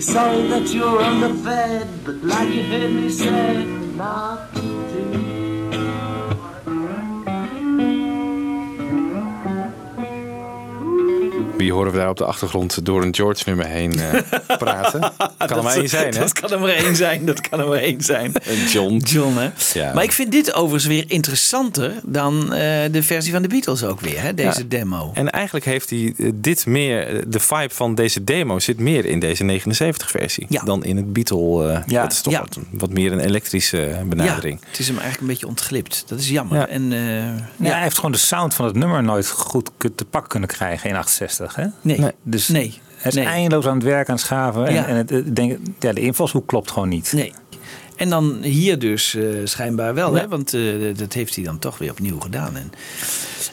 [0.00, 3.64] Sorry that you're on the underfed, but like you heard me say,
[3.96, 4.48] not
[11.58, 14.20] Wie horen we daar op de achtergrond door een George nummer heen eh,
[14.58, 15.00] praten?
[15.38, 16.18] Kan er maar één zijn, hè?
[16.20, 17.24] Dat kan er maar één zijn.
[17.24, 18.32] Dat kan er maar één zijn.
[18.44, 18.96] Een John.
[18.96, 19.50] John, hè?
[19.80, 19.92] Ja.
[19.94, 22.58] Maar ik vind dit overigens weer interessanter dan eh,
[22.92, 24.34] de versie van de Beatles ook weer, hè?
[24.34, 24.64] Deze Ja.
[24.68, 25.10] demo.
[25.14, 29.18] En eigenlijk heeft hij eh, dit meer, de vibe van deze demo zit meer in
[29.18, 30.62] deze 79 versie Ja.
[30.64, 31.68] dan in het Beatle.
[31.72, 32.02] eh Ja.
[32.02, 32.40] Het is toch Ja.
[32.40, 34.58] wat, wat meer een elektrische benadering.
[34.60, 36.04] Ja, het is hem eigenlijk een beetje ontglipt.
[36.06, 36.58] Dat is jammer.
[36.58, 36.66] Ja.
[36.68, 37.70] En, eh, Ja, ja.
[37.72, 40.96] hij heeft gewoon de sound van het nummer nooit goed te pak kunnen krijgen in
[40.96, 41.47] 68.
[41.54, 41.66] Hè?
[41.80, 41.98] Nee.
[41.98, 42.10] Nee.
[42.22, 42.78] Dus Nee.
[42.96, 43.24] hij is Nee.
[43.24, 44.66] eindeloos aan het werk aan het schaven.
[44.66, 44.86] En, Ja.
[44.86, 47.12] en het, het- denk, ja, de invalshoek klopt gewoon niet.
[47.12, 47.32] Nee.
[47.96, 50.20] En dan hier dus eh, schijnbaar wel, Ja.
[50.20, 50.28] hè?
[50.28, 50.62] want eh,
[50.96, 52.56] dat heeft hij dan toch weer opnieuw gedaan.
[52.56, 52.72] En,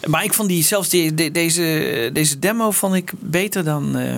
[0.10, 4.15] maar ik vond die, zelfs die, de- deze, deze demo vond ik beter dan, eh,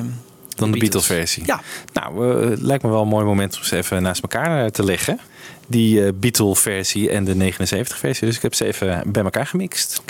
[0.55, 1.43] Dan de Beatles versie.
[1.45, 1.61] Ja.
[1.93, 5.19] Nou, het lijkt me wel een mooi moment om ze even naast elkaar te leggen.
[5.67, 8.27] Die eh Beatle versie en de 79 versie.
[8.27, 10.01] Dus ik heb ze even bij elkaar gemixt.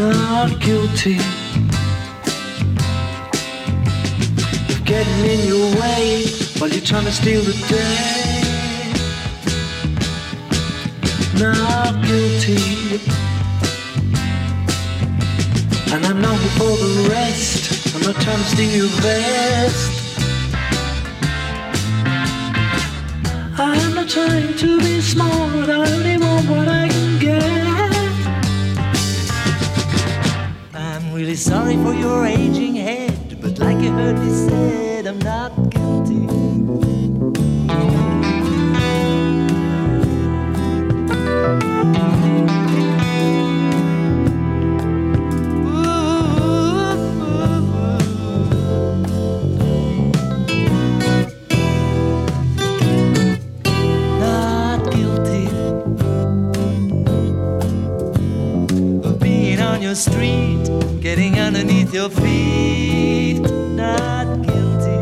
[0.00, 1.18] Not guilty
[4.70, 6.24] of getting in your way
[6.58, 8.40] while you're trying to steal the day.
[11.38, 12.98] Not guilty.
[15.92, 17.94] And I'm not before the rest.
[17.94, 19.90] I'm not trying to steal your vest.
[23.58, 25.68] I'm not trying to be smart.
[25.68, 27.09] I only want what I can
[31.20, 36.39] really sorry for your aging head, but like you heard me said, I'm not guilty.
[61.10, 63.40] Getting underneath your feet.
[63.82, 64.98] Not guilty.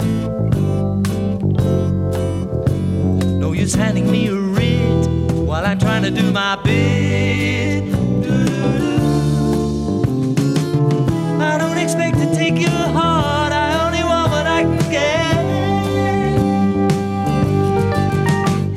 [3.42, 5.06] No use handing me a writ
[5.48, 7.82] while I'm trying to do my bit.
[11.50, 13.52] I don't expect to take your heart.
[13.52, 15.36] I only want what I can get.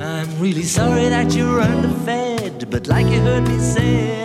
[0.02, 4.21] I'm really sorry that you're underfed, but like you heard me said,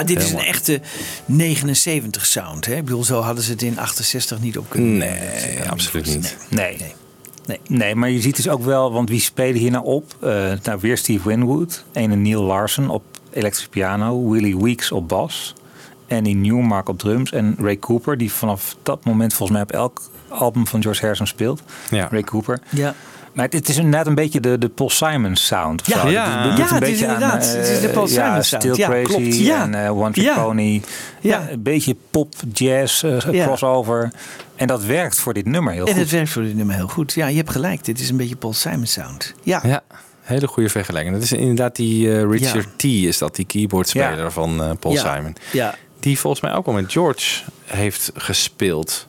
[0.00, 0.80] Maar dit is een echte
[1.24, 2.66] 79 sound.
[2.66, 2.74] Hè?
[2.74, 6.36] Ik bedoel, zo hadden ze het in 68 niet op kunnen Nee, absoluut niet.
[6.48, 6.76] Nee.
[6.78, 6.94] Nee.
[7.46, 7.60] Nee.
[7.66, 10.14] Nee, maar je ziet dus ook wel, want wie spelen hier nou op?
[10.20, 15.54] Eh, nou, weer Steve Winwood, een Neil Larson op elektrische piano, Willie Weeks op bas,
[16.08, 20.10] Annie Newmark op drums en Ray Cooper, die vanaf dat moment volgens mij op elk
[20.28, 21.62] album van George Harrison speelt.
[21.90, 22.08] Ja.
[22.10, 22.60] Ray Cooper.
[22.68, 22.94] Ja.
[23.40, 25.86] Maar het, het is inderdaad een beetje de, de Paul Simon sound.
[25.86, 26.42] Ja, ja.
[26.48, 27.44] doet Ja, een het is beetje aan, inderdaad.
[27.46, 28.62] eh, Het is de Paul ja, Simon sound.
[28.64, 29.36] Still Ja, Crazy klopt.
[29.38, 29.62] Ja.
[29.62, 30.42] en eh, One Trick Ja.
[30.42, 30.82] Pony.
[31.20, 31.40] Ja.
[31.40, 31.50] Ja.
[31.50, 33.44] een beetje pop, jazz, eh, Ja.
[33.46, 34.12] crossover.
[34.56, 36.00] En dat werkt voor dit nummer heel En goed.
[36.00, 37.12] het werkt voor dit nummer heel goed.
[37.14, 37.84] Ja, je hebt gelijk.
[37.84, 39.34] Dit is een beetje Paul Simon sound.
[39.42, 39.60] Ja.
[39.66, 39.80] Ja,
[40.20, 41.14] hele goede vergelijking.
[41.14, 42.70] Dat is inderdaad die eh, Richard Ja.
[42.76, 42.84] T.
[42.84, 44.30] is dat, die keyboardspeler Ja.
[44.30, 45.14] van eh, Paul Ja.
[45.14, 45.36] Simon.
[45.52, 45.74] Ja.
[46.00, 49.08] Die volgens mij ook al met George heeft gespeeld.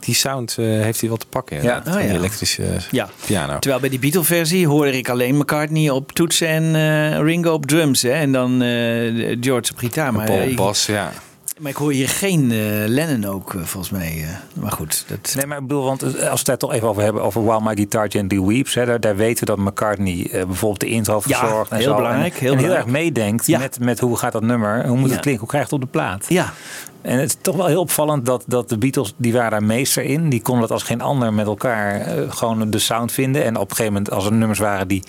[0.00, 1.56] Die sound eh, heeft hij wel te pakken.
[1.56, 2.08] inderdaad, Oh, ja.
[2.08, 3.08] elektrische eh, Ja.
[3.26, 3.58] piano.
[3.58, 8.02] Terwijl bij die Beatle-versie hoorde ik alleen McCartney op toetsen en eh, Ringo op drums.
[8.02, 8.10] Hè?
[8.10, 8.60] En dan
[9.40, 10.12] George op gitaar.
[10.12, 11.12] Maar, Paul ik, Bas, ja.
[11.58, 14.24] Maar ik hoor hier geen eh, Lennon ook, eh, volgens mij.
[14.24, 14.62] eh.
[14.62, 15.32] maar goed, dat...
[15.36, 17.74] Nee, maar ik bedoel, want als we het toch even over hebben, over While My
[17.74, 21.70] Guitar Gently Weeps, hè, daar, daar weten we dat McCartney bijvoorbeeld de intro Ja, verzorgt.
[21.70, 21.96] en heel zo.
[21.96, 23.58] belangrijk, En, heel en heel erg meedenkt Ja.
[23.58, 25.12] met, met hoe gaat dat nummer, hoe moet Ja.
[25.12, 26.24] het klinken, hoe krijgt het op de plaat.
[26.28, 26.52] Ja,
[27.02, 30.02] En het is toch wel heel opvallend dat, dat de Beatles, die waren daar meester
[30.04, 30.28] in.
[30.28, 33.44] Die konden dat als geen ander met elkaar gewoon de sound vinden.
[33.44, 35.02] En op een gegeven moment, als er nummers waren die,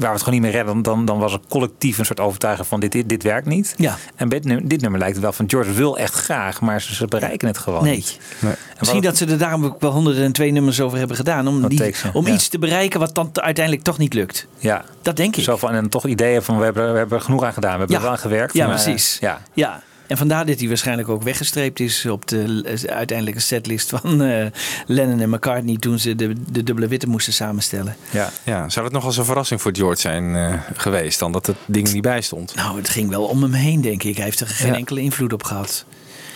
[0.00, 2.66] waar we het gewoon niet meer redden, dan, dan was er collectief een soort overtuiging
[2.68, 3.74] van dit, dit, dit werkt niet.
[3.76, 3.96] Ja.
[4.14, 6.94] En dit nummer, dit nummer lijkt het wel van George wil echt graag, maar ze,
[6.94, 7.94] ze bereiken het gewoon nee.
[7.96, 8.18] niet.
[8.40, 8.52] Nee.
[8.52, 11.48] En Misschien dat ze er daarom ook wel 102 nummers over hebben gedaan.
[11.48, 12.32] Om, Dat die, om Ja.
[12.32, 14.46] iets te bereiken wat dan uiteindelijk toch niet lukt.
[14.58, 15.44] Ja, Dat denk ik.
[15.44, 17.72] Zo van, en toch ideeën van we hebben, we hebben er genoeg aan gedaan.
[17.72, 18.02] We hebben Ja.
[18.02, 18.54] er wel aan gewerkt.
[18.54, 19.16] Ja, maar, precies.
[19.20, 19.40] Ja.
[19.54, 19.82] Ja.
[20.10, 24.46] En vandaar dat hij waarschijnlijk ook weggestreept is op de eh, uiteindelijke setlist van eh,
[24.86, 27.96] Lennon en McCartney toen ze de, de dubbele witte moesten samenstellen.
[28.10, 28.30] Ja.
[28.44, 31.56] Ja, zou het nog als een verrassing voor George zijn eh, geweest dan dat het
[31.66, 32.54] ding niet bij stond?
[32.54, 34.16] Nou, het ging wel om hem heen, denk ik.
[34.16, 34.76] Hij heeft er geen Ja.
[34.76, 35.84] enkele invloed op gehad.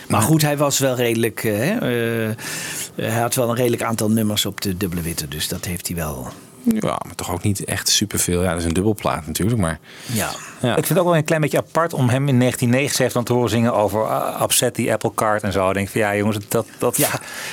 [0.07, 1.43] Maar goed, hij was wel redelijk.
[1.43, 1.77] hè,
[2.95, 5.95] hij had wel een redelijk aantal nummers op de dubbele witte, dus dat heeft hij
[5.95, 6.27] wel.
[6.65, 8.43] Ja, maar toch ook niet echt superveel.
[8.43, 9.79] Ja, dat is een dubbelplaat natuurlijk, maar...
[10.05, 10.29] Ja.
[10.61, 10.69] Ja.
[10.69, 13.33] Ik vind het ook wel een klein beetje apart om hem in 1979 dan te
[13.33, 15.67] horen zingen over uh, Upset die Apple Cart en zo.
[15.67, 17.09] Ik denk van ja jongens, dat, dat, Ja.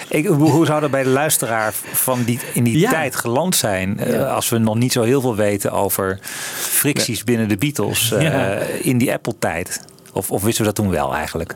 [0.08, 2.90] Ik, hoe, zou dat bij de luisteraar van die, in die Ja.
[2.90, 3.98] tijd geland zijn?
[3.98, 4.24] eh, Ja.
[4.28, 6.18] als we nog niet zo heel veel weten over
[6.54, 9.80] fricties binnen de Beatles eh, in die Apple tijd.
[10.12, 11.54] Of, of wisten we dat toen wel eigenlijk?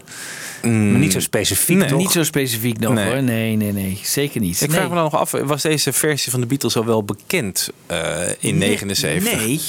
[0.67, 1.99] Maar niet zo specifiek Nee, toch?
[1.99, 3.05] Niet zo specifiek nog Nee.
[3.13, 3.23] hoor.
[3.23, 3.99] Nee, nee, nee.
[4.03, 4.61] Zeker niet.
[4.61, 4.77] Ik nee.
[4.77, 8.21] vraag me dan nog af, was deze versie van de Beatles al wel bekend eh,
[8.39, 9.33] in 79?
[9.39, 9.61] Nee,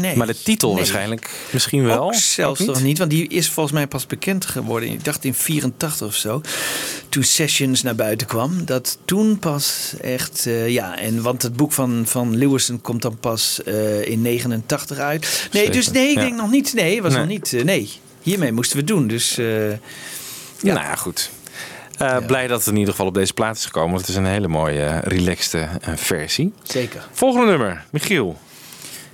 [0.00, 0.16] nee.
[0.16, 0.76] Maar de titel Nee.
[0.76, 2.04] waarschijnlijk misschien wel.
[2.04, 4.88] Ook zelfs nog niet, want die is volgens mij pas bekend geworden.
[4.90, 6.40] Ik dacht in 84 of zo.
[7.08, 8.64] Toen Sessions naar buiten kwam.
[8.64, 10.46] Dat toen pas echt.
[10.46, 14.98] eh, ja, en want het boek van, van Lewison komt dan pas eh, in 89
[14.98, 15.48] uit.
[15.52, 16.20] Nee, dus nee, ik Ja.
[16.20, 16.72] denk nog niet.
[16.74, 17.20] Nee, was Nee.
[17.20, 17.64] nog niet.
[17.64, 17.90] nee,
[18.22, 19.06] hiermee moesten we doen.
[19.06, 19.38] Dus.
[20.66, 20.74] Ja.
[20.74, 21.30] Nou ja, goed.
[21.98, 23.90] Eh, Blij dat het in ieder geval op deze plaat is gekomen.
[23.90, 26.52] Want het is een hele mooie, eh, relaxte eh, versie.
[26.62, 27.06] zeker.
[27.12, 28.38] Volgende nummer, Michiel.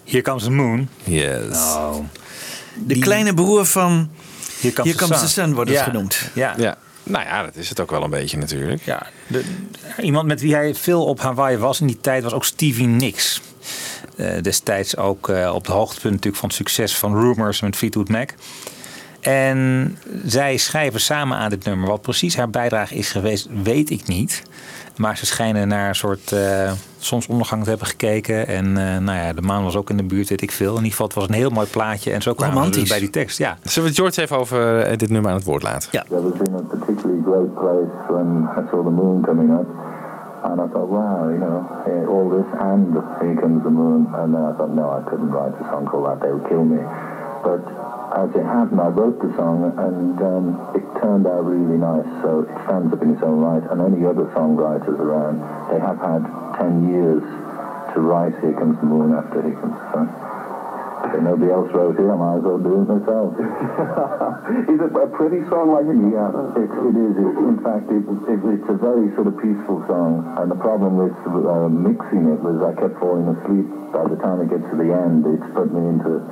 [0.05, 0.89] Here Comes the Moon.
[1.05, 1.57] Yes.
[1.57, 1.95] Oh.
[2.75, 4.11] De kleine broer van.
[4.61, 6.31] Here Comes, Here Comes the Sun wordt het genoemd.
[6.33, 6.55] Ja.
[6.57, 8.83] Ja, nou ja, dat is het ook wel een beetje natuurlijk.
[8.85, 9.45] Ja, de,
[10.01, 13.41] iemand met wie hij veel op Hawaii was in die tijd was ook Stevie Nicks.
[14.17, 18.09] Eh, destijds ook eh, op het hoogtepunt natuurlijk van het succes van Rumors met Fleetwood
[18.09, 18.31] Mac.
[19.23, 21.89] En zij schrijven samen aan dit nummer.
[21.89, 24.43] Wat precies haar bijdrage is geweest, weet ik niet.
[24.97, 28.47] Maar ze schijnen naar een soort eh, zonsondergang te hebben gekeken.
[28.47, 30.71] En eh, nou ja, de maan was ook in de buurt, weet ik veel.
[30.71, 32.13] In ieder geval, het was een heel mooi plaatje.
[32.13, 32.83] En zo kwamen we Romantisch.
[32.83, 33.39] dus bij die tekst.
[33.39, 33.57] Ja.
[33.63, 35.89] Zullen we George even over eh, dit nummer aan het woord laten?
[35.93, 36.05] Ja.
[36.09, 39.67] That was in a particularly great place when I saw the moon coming up.
[40.43, 41.59] And I thought, wow, you know,
[42.09, 42.87] all this and
[43.21, 44.09] here comes the moon.
[44.15, 46.21] And then I thought, no, I couldn't write a song called that.
[46.21, 46.81] They would kill me.
[47.47, 47.63] But
[48.13, 50.45] as it happened, I wrote the song and um,
[50.77, 52.05] it turned out really nice.
[52.21, 53.65] So it stands up in its own right.
[53.73, 55.41] And any other songwriters around,
[55.73, 56.21] they have had
[56.61, 57.25] 10 years
[57.95, 60.09] to write Here Comes the Moon after Here Comes the Sun.
[61.03, 63.35] If nobody else wrote it, I might as well do it myself.
[64.71, 65.99] is it a pretty song like it?
[65.99, 67.15] Yeah, it, it is.
[67.17, 70.23] It, in fact, it, it, it's a very sort of peaceful song.
[70.39, 73.67] And the problem with uh, mixing it was I kept falling asleep.
[73.91, 76.23] By the time it gets to the end, it's put me into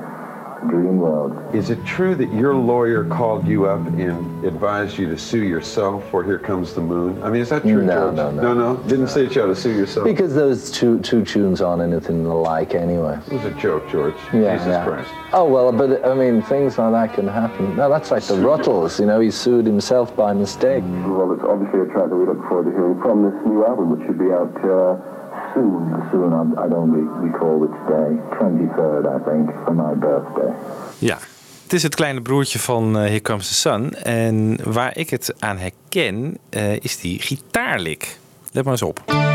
[0.69, 1.33] dream world.
[1.55, 6.07] Is it true that your lawyer called you up and advised you to sue yourself
[6.09, 7.21] for Here Comes the Moon?
[7.23, 8.15] I mean, is that true, No, George?
[8.15, 8.53] no, no.
[8.53, 8.83] No, no?
[8.87, 10.05] Didn't say that you ought to sue yourself?
[10.05, 13.19] Because those two two tunes aren't anything alike anyway.
[13.27, 14.15] it was a joke, George.
[14.33, 14.85] Yeah, Jesus yeah.
[14.85, 15.09] Christ.
[15.33, 17.75] Oh well, but I mean, things like that can happen.
[17.75, 18.99] No, that's like the Ruttles.
[18.99, 20.83] You know, he sued himself by mistake.
[20.85, 23.91] Well, it's obviously a track that we look forward to hearing from this new album,
[23.97, 25.20] which should be out uh,
[25.53, 26.03] soon.
[26.11, 26.31] Soon,
[26.65, 28.09] I, don't re- recall which day.
[28.39, 30.53] 23rd, I think, for my birthday.
[30.97, 31.17] Ja.
[31.63, 33.93] Het is het kleine broertje van eh, Here Comes the Sun.
[33.93, 38.19] En waar ik het aan herken, eh, is die gitaarlik.
[38.51, 39.30] Let maar eens op.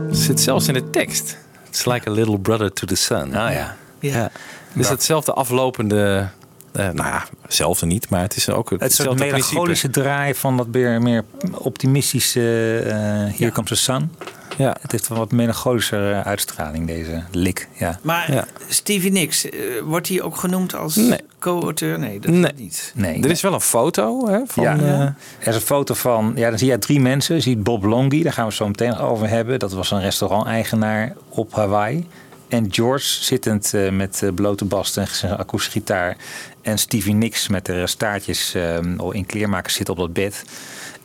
[0.08, 1.36] Het zit zelfs in de tekst.
[1.68, 3.34] It's like a little brother to the sun.
[3.34, 3.76] Ah ja.
[3.98, 4.30] Ja.
[4.72, 6.28] Dus hetzelfde aflopende...
[6.72, 10.34] eh, nou ja, zelfde niet, maar het is ook het, Het soort hetzelfde melancholische draai
[10.34, 14.10] van dat meer, meer optimistische eh Here Comes the Sun.
[14.56, 14.76] Ja.
[14.80, 17.68] Het heeft een wat melancholische eh, uitstraling, deze lik.
[17.72, 17.98] Ja.
[18.02, 18.44] Maar Ja.
[18.68, 21.18] Stevie Nicks, eh, wordt hij ook genoemd als Nee.
[21.38, 21.98] co-auteur?
[21.98, 22.52] Nee, dat Nee.
[22.56, 22.92] niet.
[22.94, 24.62] Nee, Er is wel een foto hè, van...
[24.64, 24.76] ja.
[24.78, 25.14] eh, Er
[25.48, 27.34] is een foto van, ja, dan zie je drie mensen.
[27.34, 29.58] Je ziet Bob Longy, daar gaan we het zo meteen over hebben.
[29.58, 32.06] Dat was een restaurant-eigenaar op Hawaii.
[32.48, 36.16] En George zittend eh, met eh, blote bast en zijn akoestische gitaar.
[36.62, 38.76] En Stevie Nicks met de staartjes eh,
[39.10, 40.44] in kleermakers zit op dat bed.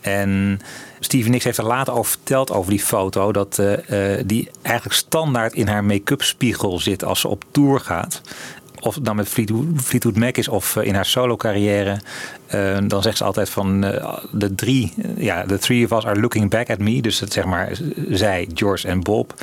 [0.01, 0.59] En
[0.99, 3.31] Stevie Nicks heeft er later over verteld over die foto.
[3.31, 7.79] Dat eh, eh, die eigenlijk standaard in haar make-up spiegel zit als ze op tour
[7.79, 8.21] gaat.
[8.79, 11.99] of nou met Fleetwood, Mac is of eh, in haar solo carrière,
[12.87, 13.81] dan zegt ze altijd van
[14.31, 17.01] de drie, ja, the three of us are looking back at me.
[17.01, 17.77] Dus zeg maar
[18.09, 19.33] zij, George en Bob.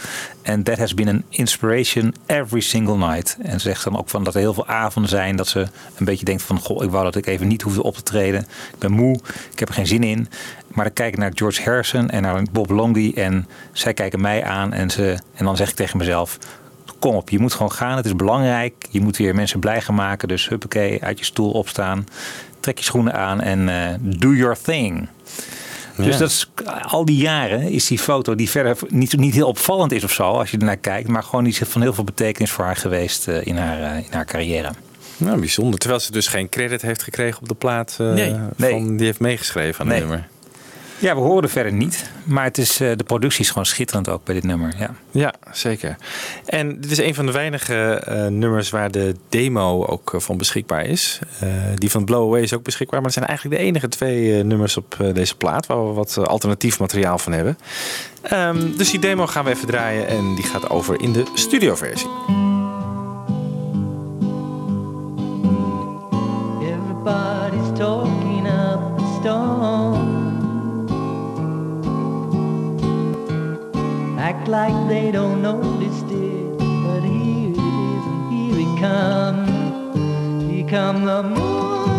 [0.44, 3.36] And that has been an inspiration every single night.
[3.42, 5.60] En ze zegt dan ook van dat er heel veel avonden zijn dat ze
[5.96, 8.40] een beetje denkt van goh, ik wou dat ik even niet hoefde op te treden.
[8.72, 9.20] Ik ben moe,
[9.52, 10.28] ik heb er geen zin in.
[10.76, 14.44] Maar dan kijk ik naar George Harrison en naar Bob Longy en zij kijken mij
[14.44, 16.38] aan en, ze, en dan zeg ik tegen mezelf,
[16.98, 17.96] kom op, je moet gewoon gaan.
[17.96, 18.74] Het is belangrijk.
[18.90, 20.28] Je moet weer mensen blij gaan maken.
[20.28, 22.06] Dus huppakee, uit je stoel opstaan.
[22.60, 25.08] Trek je schoenen aan en eh, do your thing.
[25.96, 26.50] Dus dat is,
[26.82, 30.22] al die jaren is die foto die verder niet, niet heel opvallend is of zo,
[30.22, 33.46] als je ernaar kijkt, maar gewoon iets van heel veel betekenis voor haar geweest eh,
[33.46, 34.70] in, haar, eh, in haar carrière.
[35.16, 35.78] Nou, bijzonder.
[35.78, 39.80] Terwijl ze dus geen credit heeft gekregen op de plaat Nee, van, die heeft meegeschreven
[39.80, 40.00] aan Nee.
[40.00, 40.28] het nummer.
[40.98, 44.24] Ja, we horen verder niet, maar het is, eh, de productie is gewoon schitterend ook
[44.24, 44.74] bij dit nummer.
[44.78, 44.94] Ja.
[45.10, 45.96] Ja, zeker.
[46.46, 50.36] En dit is een van de weinige eh, nummers waar de demo ook eh, van
[50.36, 51.18] beschikbaar is.
[51.40, 53.00] Eh, die van Blow Away is ook beschikbaar.
[53.00, 55.92] Maar het zijn eigenlijk de enige twee eh, nummers op eh, deze plaat waar we
[55.92, 57.58] wat alternatief materiaal van hebben.
[58.22, 62.08] Ehm, dus die demo gaan we even draaien en die gaat over in de studioversie.
[66.60, 69.85] Everybody's talking up a storm.
[74.28, 80.50] Act like they don't notice it, but here it is, and here it comes.
[80.50, 81.95] Here come the moon,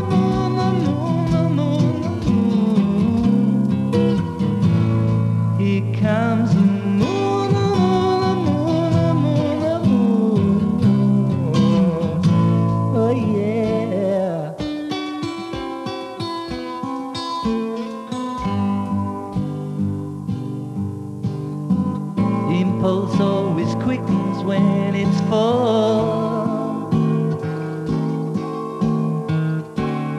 [24.48, 26.88] when it's full.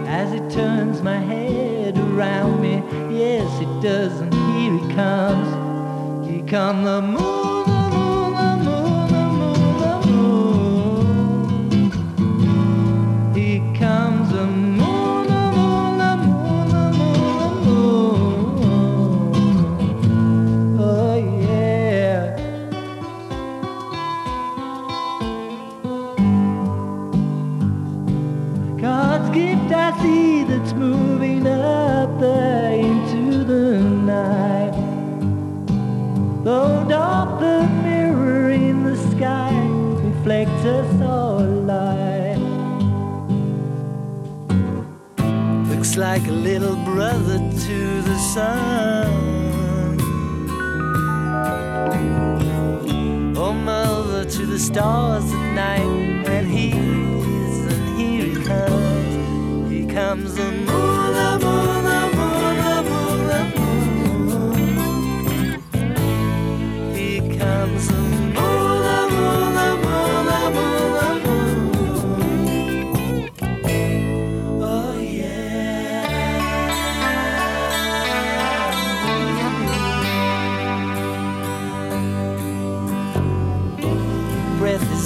[0.06, 6.28] As it turns my head around me, yes it does, and here it comes.
[6.28, 7.47] Here come the moon, the moon,
[45.98, 49.98] like a little brother to the sun.
[53.36, 56.28] Oh, mother to the stars at night.
[56.28, 59.70] And it is, and here it comes.
[59.70, 61.57] Here comes the moon,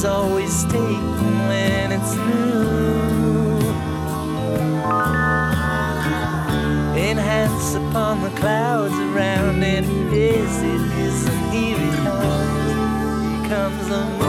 [0.03, 3.59] is always taken when it's new.
[6.97, 9.85] Enhance upon the clouds around it.
[10.13, 13.87] Yes, it is, and here it comes.
[13.89, 14.22] Here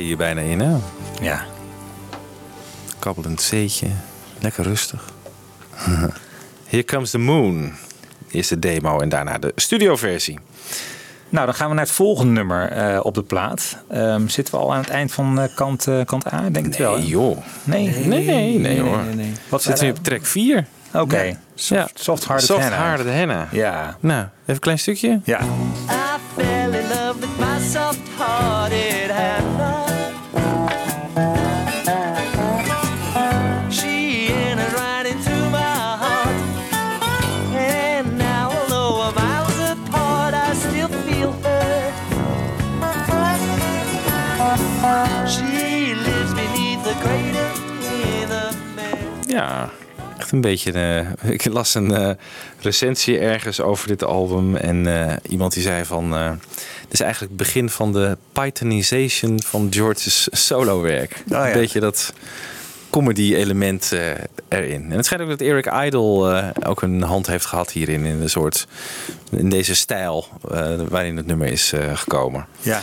[0.00, 0.76] je hier bijna in, hè?
[1.20, 1.44] Ja.
[2.98, 3.86] Kabbelend zeetje.
[4.40, 5.04] Lekker rustig.
[6.68, 7.72] Here Comes the Moon
[8.28, 10.38] is de demo en daarna de studioversie.
[11.28, 13.76] Nou, dan gaan we naar het volgende nummer eh, op de plaat.
[13.88, 16.48] Ehm, zitten we al aan het eind van eh, kant, eh, kant A?
[16.50, 16.96] Denk ik wel.
[16.96, 17.02] hè?
[17.06, 17.38] joh.
[17.64, 19.02] Nee, Nee, nee, nee, hoor.
[19.04, 19.32] nee, nee.
[19.48, 20.66] Wat Zitten we op track 4?
[20.94, 21.22] Oké.
[21.22, 21.34] Ja.
[21.54, 22.78] Soft, soft Soft Hannah.
[22.78, 23.48] Hearted Henna.
[23.50, 23.96] Ja.
[24.00, 25.20] Nou, even een klein stukje.
[25.24, 25.40] Ja.
[25.40, 25.44] I
[26.36, 27.78] fell in love with my
[28.16, 28.89] Hannah.
[50.30, 50.72] Echt een beetje.
[50.72, 52.10] eh, ik las een eh,
[52.60, 54.56] recensie ergens over dit album.
[54.56, 56.10] En eh, iemand die zei van.
[56.80, 61.22] dit is eigenlijk het begin van de Pythonization van George's solowerk.
[61.26, 61.46] ja.
[61.46, 62.12] Een beetje dat
[62.90, 63.92] comedy-element
[64.48, 64.84] erin.
[64.90, 68.04] En het schijnt ook dat Eric Idle ook een hand heeft gehad hierin.
[68.04, 68.66] In een soort.
[69.30, 70.26] in deze stijl
[70.88, 72.46] waarin het nummer is gekomen.
[72.60, 72.82] Ja.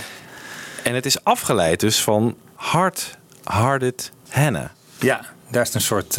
[0.83, 4.69] En het is afgeleid dus van Hard Hearted Hannah.
[4.99, 6.17] Ja, daar is een soort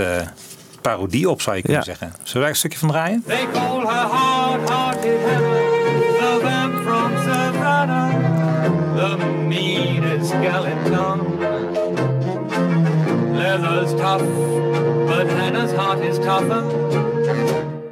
[0.81, 1.87] parodie op, zou je kunnen Ja.
[1.87, 2.13] zeggen.
[2.17, 3.23] Zullen we daar een stukje van draaien?
[3.27, 5.67] They call her hard-hearted Hannah,
[6.19, 8.11] the vamp from Savannah,
[8.97, 9.17] the
[9.47, 11.21] meanest in town.
[13.35, 14.23] Leather's tough,
[15.07, 16.65] but Hannah's heart is tougher.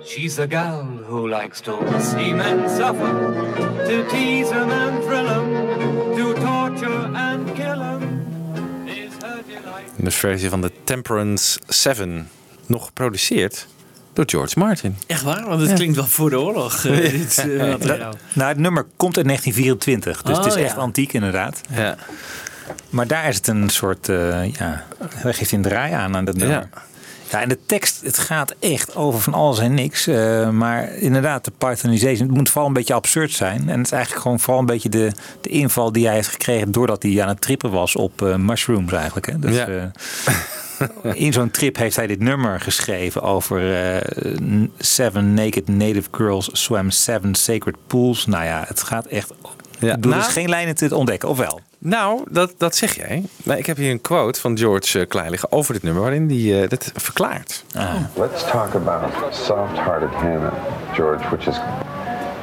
[0.04, 3.34] She's the gal who likes to see men suffer,
[3.86, 5.46] to tease 'em and thrill 'em,
[6.16, 8.00] to torture and kill 'em.
[8.84, 9.90] Is her delight.
[9.96, 12.28] De versie van de Temperance 7.
[12.66, 13.66] Nog geproduceerd
[14.12, 14.96] door George Martin.
[15.06, 15.46] Echt waar?
[15.48, 16.84] Want het klinkt wel voor de oorlog.
[16.84, 18.14] eh, dit eh, materiaal.
[18.32, 20.80] Nou, het nummer komt uit 1924, dus het is Oh, echt ja.
[20.80, 21.60] antiek inderdaad.
[21.70, 21.96] Ja.
[22.90, 26.36] Maar daar is het een soort, eh, ja, hij geeft een draai aan aan dat
[26.36, 26.68] nummer.
[27.30, 27.40] Ja.
[27.40, 30.06] en de tekst, het gaat echt over van alles en niks.
[30.06, 33.68] eh, maar inderdaad, de Pythonization, het moet vooral een beetje absurd zijn.
[33.68, 36.72] En het is eigenlijk gewoon vooral een beetje de, de inval die hij heeft gekregen...
[36.72, 39.26] doordat hij aan het trippen was op eh, mushrooms eigenlijk.
[39.26, 39.38] Hè?
[39.38, 39.90] Dus, Ja.
[41.14, 44.00] in zo'n trip heeft hij dit nummer geschreven over eh,
[44.78, 48.26] Seven Naked Native Girls Swam Seven Sacred Pools.
[48.26, 49.32] Nou ja, het gaat echt...
[49.78, 51.60] Ja, Ik doe nou- dus geen lijnen te ontdekken, of wel?
[51.78, 53.22] Nou, dat, dat zeg jij.
[53.44, 56.28] Maar ik heb hier een quote van George eh, Klein liggen over dit nummer, waarin
[56.28, 57.64] hij eh, dit verklaart.
[58.14, 60.52] Let's talk about soft-hearted Hannah,
[60.92, 61.56] George, which is,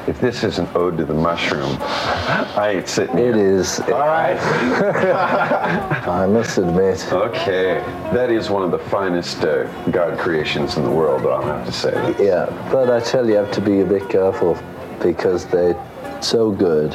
[0.08, 3.80] if this is an ode to the mushroom, I ain't sitting It is.
[3.82, 4.38] All right.
[6.08, 7.12] I must admit.
[7.12, 7.76] Okay,
[8.12, 11.72] that is one of the finest uh, God creations in the world, I'll have to
[11.72, 11.92] say.
[11.92, 12.20] That.
[12.20, 14.58] Yeah, but I tell you, you have to be a bit careful
[15.02, 15.78] because they're
[16.22, 16.92] so good.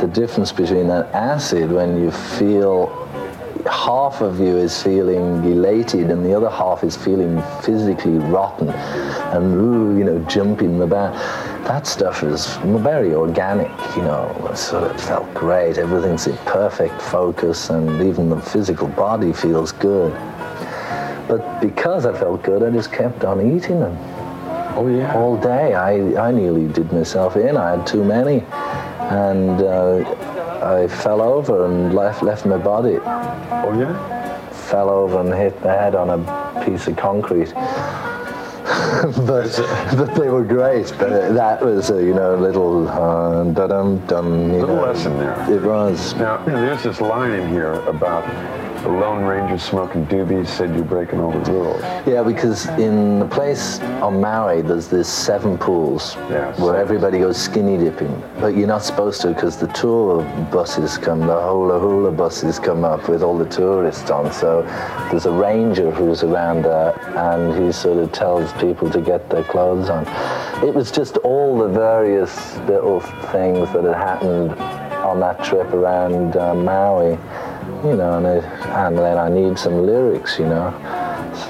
[0.00, 3.04] The difference between that acid when you feel
[3.66, 9.54] half of you is feeling elated and the other half is feeling physically rotten and
[9.54, 11.14] ooh, you know jumping about
[11.64, 17.70] that stuff is very organic you know so it felt great everything's in perfect focus
[17.70, 20.12] and even the physical body feels good
[21.26, 23.96] but because I felt good I just kept on eating them
[24.76, 25.14] Oh yeah.
[25.14, 25.72] all day.
[25.74, 27.56] I, I nearly did myself in.
[27.56, 29.98] I had too many, and uh,
[30.64, 32.98] I fell over and left left my body.
[32.98, 34.50] Oh yeah.
[34.50, 37.52] Fell over and hit my head on a piece of concrete.
[39.26, 39.50] but,
[39.96, 40.92] but they were great.
[40.98, 44.52] But that was a you know a little uh, dum dum.
[44.52, 44.82] Little know.
[44.82, 45.52] lesson there.
[45.52, 46.14] It was.
[46.14, 48.24] Now, there's this line in here about
[48.84, 51.80] the Lone Ranger smoking doobies said you're breaking all the rules.
[52.06, 56.58] Yeah, because in the place on Maui, there's this seven pools Yes.
[56.58, 60.22] where everybody goes skinny dipping, but you're not supposed to because the tour
[60.52, 64.30] buses come, the hula hula buses come up with all the tourists on.
[64.34, 64.62] So
[65.10, 69.44] there's a ranger who's around there, and he sort of tells people to get their
[69.44, 70.06] clothes on.
[70.62, 74.52] It was just all the various little things that had happened
[75.04, 77.18] on that trip around uh, Maui
[77.84, 80.72] you know, and, I, and then I need some lyrics, you know.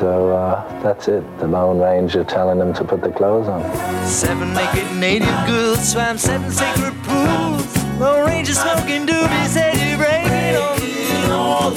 [0.01, 1.23] So uh, that's it.
[1.39, 3.63] The Lone Ranger telling them to put the clothes on.
[4.05, 7.77] Seven naked native girls swam seven sacred pools.
[8.01, 10.57] Lone Ranger smoking doobie said you break it
[11.31, 11.75] on.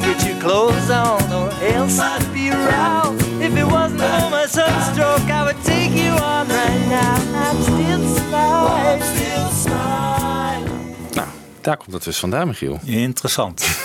[0.00, 3.20] Get your clothes on, or else I'd be around.
[3.40, 7.48] If it wasn't for my sunstroke, I would take you on right now.
[7.48, 9.02] I'm still smiling.
[9.02, 10.19] still smiling.
[11.60, 12.78] Daar komt het dus vandaan, Michiel.
[12.84, 13.66] Interessant.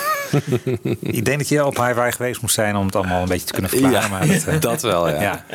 [0.99, 3.53] ik denk dat je op Hawaii geweest moest zijn om het allemaal een beetje te
[3.53, 3.99] kunnen verklaren.
[4.01, 5.21] Ja, maar dat, eh, dat wel, ja.
[5.21, 5.45] ja.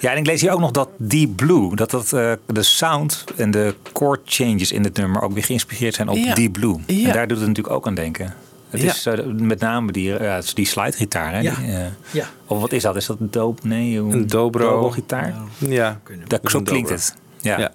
[0.00, 3.24] Ja, en ik lees hier ook nog dat Deep Blue, dat, dat eh, de sound
[3.36, 6.34] en de chord changes in het nummer ook weer geïnspireerd zijn op Ja.
[6.34, 6.76] Deep Blue.
[6.86, 7.06] Ja.
[7.08, 8.34] En daar doet het natuurlijk ook aan denken.
[8.70, 8.90] Het Ja.
[8.90, 11.32] is eh, met name die, is die slidegitaar.
[11.32, 11.40] Hè?
[11.40, 11.54] Ja.
[11.54, 12.26] Die, eh, Ja.
[12.46, 12.96] Of wat is dat?
[12.96, 13.64] Is dat een doop?
[13.64, 14.90] Nee, Een dobro.
[14.90, 15.34] gitaar.
[15.58, 17.14] Ja, Dat, zo klinkt het.
[17.40, 17.72] Ja.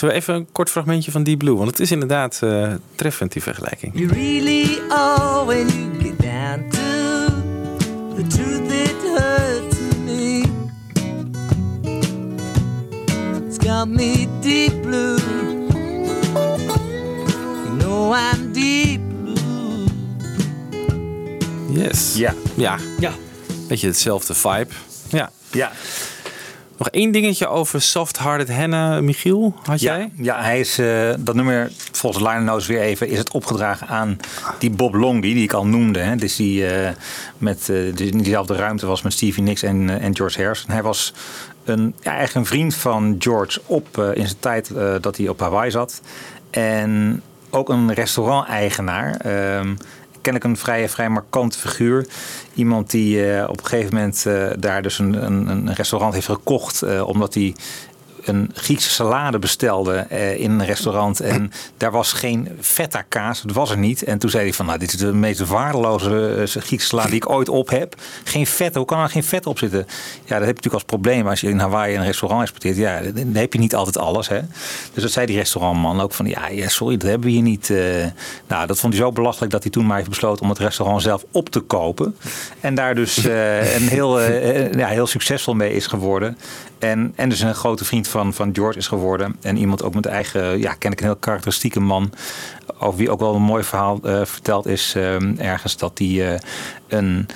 [0.00, 1.54] Zullen we even een kort fragmentje van Deep Blue?
[1.56, 3.92] Want het is inderdaad eh, treffend, die vergelijking.
[3.94, 6.78] You really are when you get down to
[8.16, 10.42] the truth it hurts me.
[13.46, 15.18] It's got me deep blue.
[17.64, 19.86] You know I'm deep blue.
[21.70, 22.14] Yes.
[22.16, 22.34] Ja.
[22.54, 23.12] Ja, Ja.
[23.68, 24.68] beetje hetzelfde vibe.
[25.08, 25.30] Ja.
[25.50, 25.72] Ja.
[26.80, 29.54] Nog één dingetje over Soft Hearted Hannah, Michiel.
[29.62, 30.10] Had jij?
[30.16, 34.16] ja, hij is eh, dat nummer, volgens Liner Notes weer even, is het opgedragen aan
[34.58, 35.98] die Bob Longy, die ik al noemde.
[35.98, 36.16] Hè?
[36.16, 36.94] Dus die, eh,
[37.38, 40.70] met, die in diezelfde ruimte was met Stevie Nicks en, en George Harrison.
[40.70, 41.12] Hij was
[41.64, 45.70] een, ja, eigenlijk een vriend van George op, in zijn tijd dat hij op Hawaii
[45.70, 46.00] zat.
[46.50, 49.16] En ook een restaurant-eigenaar.
[49.16, 49.74] Ehm,
[50.22, 52.06] kennelijk een vrij, vrij markant figuur.
[52.54, 56.26] Iemand die eh, op een gegeven moment eh, daar dus een, een, een restaurant heeft
[56.26, 56.82] gekocht.
[56.82, 57.54] eh, omdat hij
[58.30, 61.20] een Griekse salade bestelde eh, in een restaurant.
[61.20, 63.42] En daar was geen feta kaas.
[63.42, 64.02] Het was er niet.
[64.02, 67.16] En toen zei hij van, nou, dit is de meest waardeloze eh, Griekse salade die
[67.16, 67.94] ik ooit op heb.
[68.24, 68.74] Geen vet.
[68.74, 69.78] Hoe kan er geen vet op zitten?
[69.78, 72.76] Ja, dat heb je natuurlijk als probleem als je in Hawaii een restaurant exporteert.
[72.76, 74.28] Ja, dan heb je niet altijd alles.
[74.28, 74.40] Hè?
[74.94, 77.70] Dus dat zei die restaurantman ook van, ja, ja sorry, dat hebben we hier niet.
[77.70, 77.76] eh.
[78.46, 81.02] nou, dat vond hij zo belachelijk dat hij toen maar heeft besloten om het restaurant
[81.02, 82.16] zelf op te kopen.
[82.60, 86.38] En daar dus een heel, ja, heel succesvol mee is geworden.
[86.80, 89.36] En, dus een grote vriend van, van George is geworden.
[89.42, 92.12] En iemand ook met eigen, ja, ken ik een heel karakteristieke man.
[92.78, 95.76] Over wie ook wel een mooi verhaal eh, verteld is eh, ergens.
[95.76, 96.40] Dat hij eh,
[96.88, 97.26] een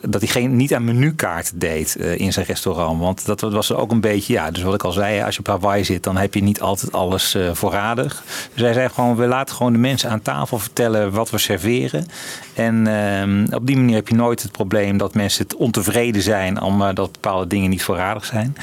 [0.00, 3.00] dat hij geen, niet aan menukaart deed eh, in zijn restaurant.
[3.00, 5.46] Want dat was ook een beetje, ja, dus wat ik al zei, als je op
[5.46, 8.22] Hawaii zit, dan heb je niet altijd alles eh, voorradig.
[8.52, 12.06] Dus hij zei gewoon, we laten gewoon de mensen aan tafel vertellen wat we serveren.
[12.54, 16.60] En ehm, op die manier heb je nooit het probleem dat mensen het ontevreden zijn
[16.60, 18.56] omdat bepaalde dingen niet voorradig zijn.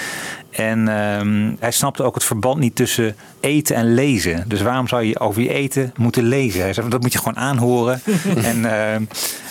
[0.50, 3.16] En ehm, hij snapte ook het verband niet tussen
[3.48, 4.44] eten en lezen.
[4.48, 6.62] Dus waarom zou je over je eten moeten lezen?
[6.62, 8.02] Hij zei, dat moet je gewoon aanhoren.
[8.52, 9.04] en ehm,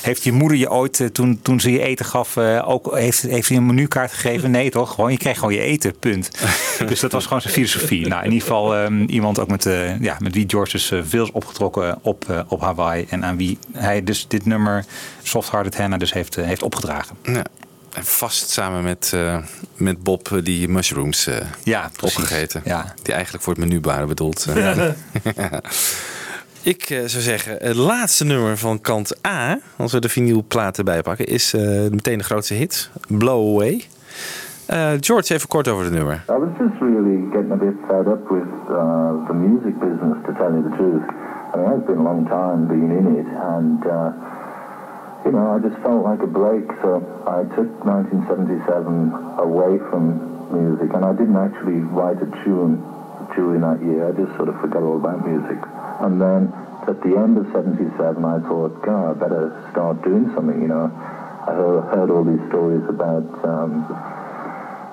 [0.03, 3.22] heeft je moeder je ooit, eh, toen, toen ze je eten gaf, eh, ook heeft,
[3.22, 4.51] heeft hij een menukaart gegeven?
[4.51, 4.94] Nee toch?
[4.94, 6.30] Gewoon, je krijgt gewoon je eten, punt.
[6.88, 8.07] dus dat was gewoon zijn filosofie.
[8.07, 11.01] Nou, in ieder geval ehm, iemand ook met, eh, ja, met wie George dus eh,
[11.05, 13.07] veel is opgetrokken op, eh, op Hawaii.
[13.09, 14.84] En aan wie hij dus dit nummer,
[15.22, 17.16] Soft Hearted Hannah, dus heeft, eh, heeft opgedragen.
[17.22, 17.44] Ja.
[17.97, 19.36] En vast samen met, eh,
[19.76, 22.61] met Bob eh, die mushrooms eh, Ja, opgegeten.
[22.64, 22.84] Ja.
[23.03, 24.47] Die eigenlijk voor het menu waren bedoeld.
[24.57, 24.88] eh.
[26.62, 31.03] Ik eh, zou zeggen, het laatste nummer van kant A, als we de vinylplaat erbij
[31.03, 33.84] pakken, is eh, meteen de grootste hit, Blow Away.
[34.66, 36.24] Eh, George, even kort over het nummer.
[36.30, 40.32] I was just really getting a bit fed up with uh, the music business, to
[40.38, 41.03] tell you the truth.
[41.55, 43.92] I mean, it's been a long time being in it, and uh,
[45.27, 46.70] you know, I just felt like a break.
[46.87, 50.22] So I took 1977 away from
[50.55, 52.79] music, and I didn't actually write a tune
[53.35, 54.07] during that year.
[54.07, 55.59] I just sort of forgot all about music,
[56.07, 56.55] and then
[56.87, 57.91] at the end of '77,
[58.22, 60.62] I thought, God, I better start doing something.
[60.62, 61.51] You know, I
[61.91, 63.27] heard, all these stories about.
[63.43, 64.26] Um,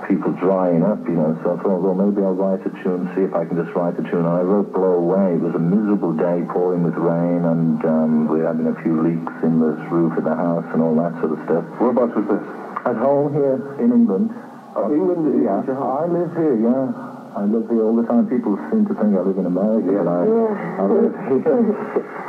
[0.07, 1.37] people drying up, you know.
[1.43, 3.97] So I thought, well, maybe I'll write a tune, see if I can just write
[3.99, 4.25] a tune.
[4.25, 5.35] And I wrote Blow Away.
[5.35, 9.01] It was a miserable day, pouring with rain, and um, we were having a few
[9.01, 11.63] leaks in the roof of the house and all that sort of stuff.
[11.79, 12.45] Whereabouts was this?
[12.85, 14.29] At home here in England.
[14.75, 15.61] Oh, England, yeah.
[15.63, 17.13] I live here, yeah.
[17.33, 18.29] I live here all the time.
[18.29, 21.65] People seem to think I live in America, but I, I live here.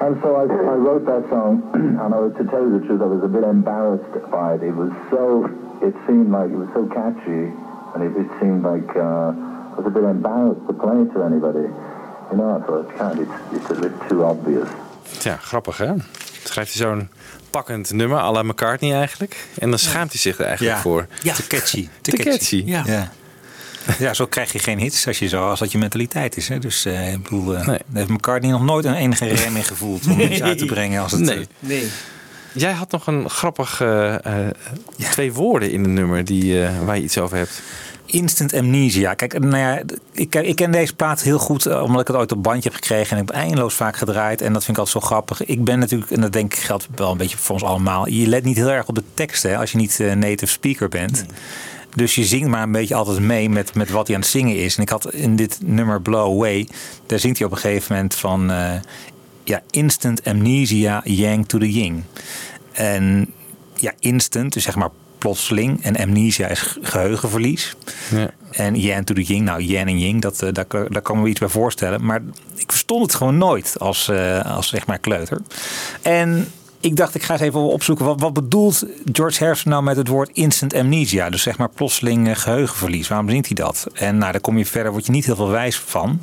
[0.01, 3.09] and so I, I wrote that song, and I, to tell you the truth, I
[3.09, 4.62] was a bit embarrassed by it.
[4.62, 5.45] It was so,
[5.85, 7.53] it seemed like it was so catchy,
[7.95, 11.67] and it, it seemed like uh, I was a bit embarrassed to play to anybody.
[12.31, 14.69] You know, I thought, God, it's, it's a bit too obvious.
[15.23, 15.93] Ja, grappig hè?
[16.45, 17.09] Schrijft hij zo'n
[17.51, 19.47] pakkend nummer, à la McCartney eigenlijk.
[19.59, 20.83] En dan schaamt hij zich er eigenlijk Ja.
[20.83, 21.07] voor.
[21.23, 21.35] Ja.
[21.35, 21.89] Te catchy.
[22.01, 22.63] Te, Te catchy.
[22.67, 22.83] Ja.
[22.87, 23.11] Ja.
[23.99, 26.49] Ja, zo krijg je geen hits als je zo als dat je mentaliteit is.
[26.49, 26.59] Hè?
[26.59, 27.79] Dus eh, ik bedoel, eh Nee.
[27.87, 31.03] daar heeft McCartney nog nooit een enige rem in gevoeld om iets uit te brengen
[31.03, 31.21] als het.
[31.21, 31.39] Nee.
[31.39, 31.89] eh, Nee.
[32.55, 34.55] Jij had nog een grappig eh, eh,
[34.97, 37.63] twee woorden in het nummer die, eh, waar je iets over hebt.
[38.07, 39.15] Instant amnesia.
[39.15, 39.83] Kijk, nou ja,
[40.13, 43.17] ik, ik ken deze plaat heel goed omdat ik het ooit op bandje heb gekregen
[43.17, 45.45] en ik heb eindeloos vaak gedraaid en dat vind ik altijd zo grappig.
[45.45, 48.27] Ik ben natuurlijk, en dat denk ik geldt wel een beetje voor ons allemaal, je
[48.27, 51.25] let niet heel erg op de teksten hè, als je niet native speaker bent.
[51.95, 54.57] Dus je zingt maar een beetje altijd mee met, met wat hij aan het zingen
[54.57, 54.77] is.
[54.77, 56.69] En ik had in dit nummer Blow Away,
[57.07, 58.51] daar zingt hij op een gegeven moment van
[59.45, 62.03] ja, instant amnesia, yang to the ying.
[62.73, 63.33] En
[63.75, 65.83] ja, instant, dus zeg maar plotseling.
[65.85, 67.75] En amnesia is ge- geheugenverlies.
[68.11, 68.31] Ja.
[68.51, 71.29] En yen to the yin, nou yen en yin, dat, eh, daar, daar kan me
[71.29, 72.05] iets bij voorstellen.
[72.05, 72.23] Maar
[72.57, 75.41] ik verstond het gewoon nooit als, eh, als zeg maar kleuter.
[76.03, 76.49] En
[76.81, 78.05] ik dacht, ik ga eens even opzoeken.
[78.05, 81.31] Wat, wat bedoelt George Harrison nou met het woord instant amnesia?
[81.31, 83.09] Dus zeg maar plotseling eh, geheugenverlies.
[83.09, 83.87] Waarom zingt hij dat?
[83.95, 86.21] En nou, daar kom je verder, word je niet heel veel wijs van.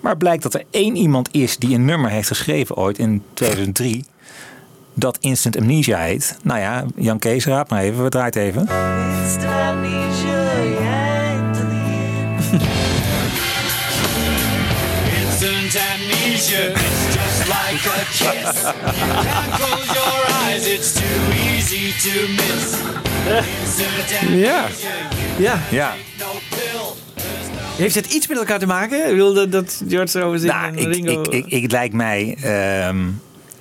[0.00, 4.04] Maar blijkt dat er één iemand is die een nummer heeft geschreven ooit in 2003.
[4.94, 6.38] Dat instant amnesia heet.
[6.42, 8.02] Nou ja, Jan Kees, raad maar even.
[8.02, 8.68] We draait even.
[15.20, 18.62] Instant amnesia, it's just like a kiss.
[18.62, 21.20] Can't close your eyes, it's too
[21.54, 22.76] easy to miss.
[23.26, 24.68] Instant amnesia,
[25.38, 25.58] Ja.
[25.58, 25.60] Ja.
[25.70, 25.94] Ja.
[27.80, 29.14] Heeft het iets met elkaar te maken?
[29.14, 31.20] Wilde dat George zo Nou, en ik, Ringo...
[31.22, 32.36] ik, ik, ik het lijkt mij.
[32.42, 32.98] ehm,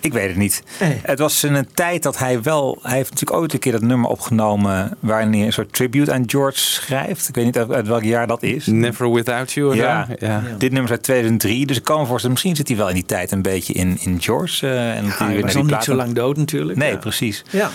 [0.01, 0.63] ik weet het niet.
[0.79, 0.99] Nee.
[1.03, 2.79] Het was in een tijd dat hij wel.
[2.81, 4.97] Hij heeft natuurlijk ooit een keer dat nummer opgenomen.
[4.99, 7.27] waarin hij een soort tribute aan George schrijft.
[7.29, 8.65] Ik weet niet uit, uit welk jaar dat is.
[8.65, 9.67] Never Without You.
[9.69, 10.05] of Ja.
[10.19, 10.25] zo?
[10.25, 10.43] ja.
[10.57, 11.65] Dit nummer is uit 2003.
[11.65, 13.97] Dus ik kan me voorstellen, misschien zit hij wel in die tijd een beetje in,
[14.01, 14.67] in George.
[14.67, 16.77] eh, en hij was naar nog niet zo lang dood natuurlijk.
[16.77, 16.97] Nee, Ja.
[16.97, 17.43] precies.
[17.49, 17.69] Ja.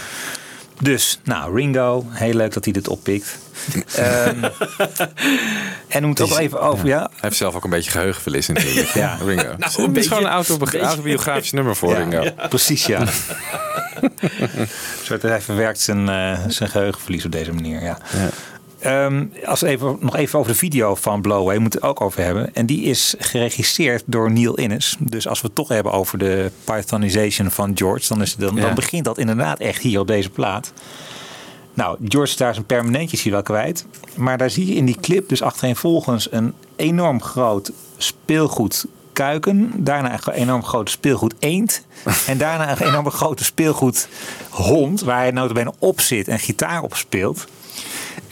[0.80, 3.38] Dus, nou, Ringo, heel leuk dat hij dit oppikt.
[3.96, 4.44] Ehm,
[5.88, 6.86] en we moeten ook even over.
[6.86, 8.88] Ja, Hij heeft zelf ook een beetje geheugenverlies natuurlijk.
[8.88, 9.16] Ja.
[9.24, 9.42] Ringo.
[9.42, 10.30] Nou, een is beetje- gewoon een
[10.82, 12.22] autobiografisch nummer voor Ja, Ringo.
[12.22, 13.04] ja, precies, ja.
[15.02, 17.82] Soort hij verwerkt zijn, eh, zijn geheugenverlies op deze manier.
[17.82, 17.98] Ja.
[18.84, 22.04] Ehm, als even, nog even over de video van Blow Away moeten we het ook
[22.06, 22.54] over hebben.
[22.54, 24.96] En die is geregisseerd door Neil Innes.
[24.98, 28.54] Dus als we het toch hebben over de Pythonization van George, dan, is het, dan,
[28.54, 28.60] Ja.
[28.60, 30.72] dan begint dat inderdaad echt hier op deze plaat.
[31.74, 33.86] Nou, George is daar zijn permanentjes hier wel kwijt.
[34.16, 39.72] Maar daar zie je in die clip dus achtereenvolgens een enorm groot speelgoed kuiken.
[39.76, 41.84] Daarna een enorm grote speelgoed eend.
[42.26, 44.08] En daarna een enorm grote speelgoed
[44.50, 45.00] hond.
[45.00, 47.46] Waar hij notabene op zit en gitaar op speelt.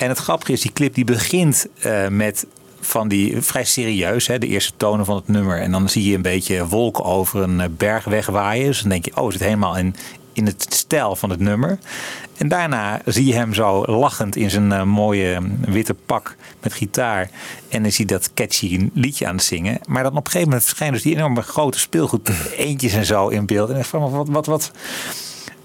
[0.03, 2.47] En het grappige is, die clip die begint eh, met
[2.81, 5.61] van die vrij serieus, hè, de eerste tonen van het nummer.
[5.61, 8.67] En dan zie je een beetje wolken over een eh, berg wegwaaien.
[8.67, 9.95] Dus dan denk je, oh, het zit helemaal in,
[10.33, 11.79] in het stijl van het nummer.
[12.37, 16.73] En daarna zie je hem zo lachend in zijn eh, mooie mm, witte pak met
[16.73, 17.31] gitaar.
[17.69, 19.79] En dan zie je dat catchy liedje aan het zingen.
[19.87, 23.29] Maar dan op een gegeven moment verschijnen dus die enorme grote speelgoed eentjes en zo
[23.29, 23.71] in beeld.
[23.71, 24.73] En ik van, wat, wat, wat,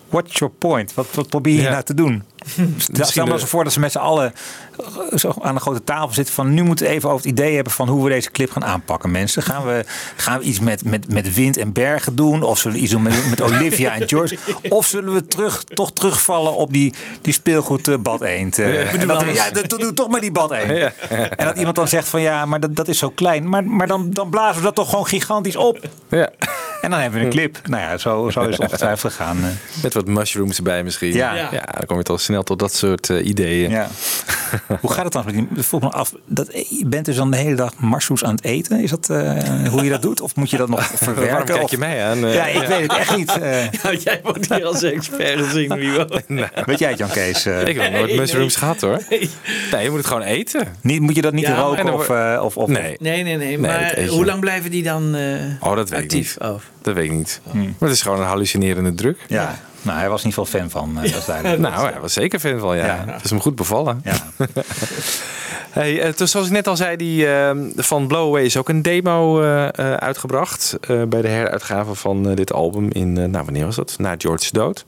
[0.10, 0.94] what's your point?
[0.94, 1.70] Wat, wat probeer je Ja.
[1.72, 2.24] nou te doen?
[2.78, 4.34] Stel maar de- eens voor dat ze met z'n allen
[5.12, 7.56] eh, zo aan een grote tafel zitten van nu moeten we even over het idee
[7.56, 9.43] hebben van hoe we deze clip gaan aanpakken mensen.
[9.43, 9.86] Gaan we,
[10.16, 12.43] gaan we iets met, met, met wind en bergen doen?
[12.43, 14.38] Of zullen we iets doen met, met Olivia en George?
[14.70, 18.60] Of zullen we terug, toch terugvallen op die, die speelgoed eh, bad eend?
[18.60, 20.66] eh, en dat, ja, dat- doe toch maar die bad eend.
[21.38, 23.50] En dat iemand dan zegt van ja, maar dat, dat is zo klein.
[23.50, 25.80] Maar, maar dan, dan blazen we dat toch gewoon gigantisch op.
[26.10, 26.30] Ja.
[26.82, 27.60] En dan hebben we een clip.
[27.68, 29.38] Nou ja, zo, zo is het ongetwijfeld gegaan.
[29.84, 31.14] Met wat mushrooms erbij misschien.
[31.14, 31.34] Ja.
[31.34, 33.70] ja dan kom je toch snel tot dat soort eh, ideeën.
[33.70, 33.88] Ja.
[34.82, 36.14] Hoe gaat het dan Vroeg me af.
[36.26, 38.80] Dat, je bent dus dan de hele dag marsoes aan het eten.
[38.82, 40.22] Is dat eh, hoe je dat doet?
[40.22, 41.30] Of moet je dat nog verwerken?
[41.30, 42.26] Waarom kijk je mij aan?
[42.26, 42.34] eh?
[42.34, 43.38] Ja, ik weet het echt niet.
[43.38, 43.72] eh.
[43.84, 46.08] Ja, jij wordt hier als expert gezien, wie wel.
[46.66, 47.46] weet jij het, Jan Kees?
[47.46, 47.68] eh?
[47.68, 48.64] Ik heb nooit Nee, mushrooms nee.
[48.64, 49.00] gehad hoor.
[49.72, 50.68] Nee, je moet het gewoon eten.
[50.82, 51.86] niet, moet je dat niet Ja, roken?
[51.86, 55.24] dan Of, eh, of, of, Nee, Nee, nee, Maar hoe lang blijven die dan eh
[55.60, 56.36] Oh, dat weet ik niet.
[56.40, 56.56] Oh.
[56.82, 57.42] dat weet ik niet.
[57.54, 59.18] Maar het is gewoon een hallucinerende druk.
[59.28, 59.60] Ja.
[59.88, 61.00] Nou, hij was niet veel fan van.
[61.02, 61.62] eh, dat duidelijk.
[61.62, 62.86] Nou, hij was zeker fan van, ja.
[62.86, 63.04] Ja.
[63.08, 64.02] Het is hem goed bevallen.
[64.04, 64.16] Ja.
[65.70, 68.70] Hey, eh, dus zoals ik net al zei, die eh, van Blow Away is ook
[68.70, 70.78] een demo eh, uitgebracht.
[70.88, 73.96] bij de heruitgave van dit album in, nou wanneer was dat?
[73.98, 74.86] Na George's dood.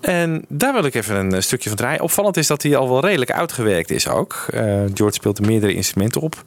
[0.00, 2.00] En daar wil ik even een stukje van draaien.
[2.00, 4.46] Opvallend is dat hij al wel redelijk uitgewerkt is ook.
[4.94, 6.42] George speelt er meerdere instrumenten op.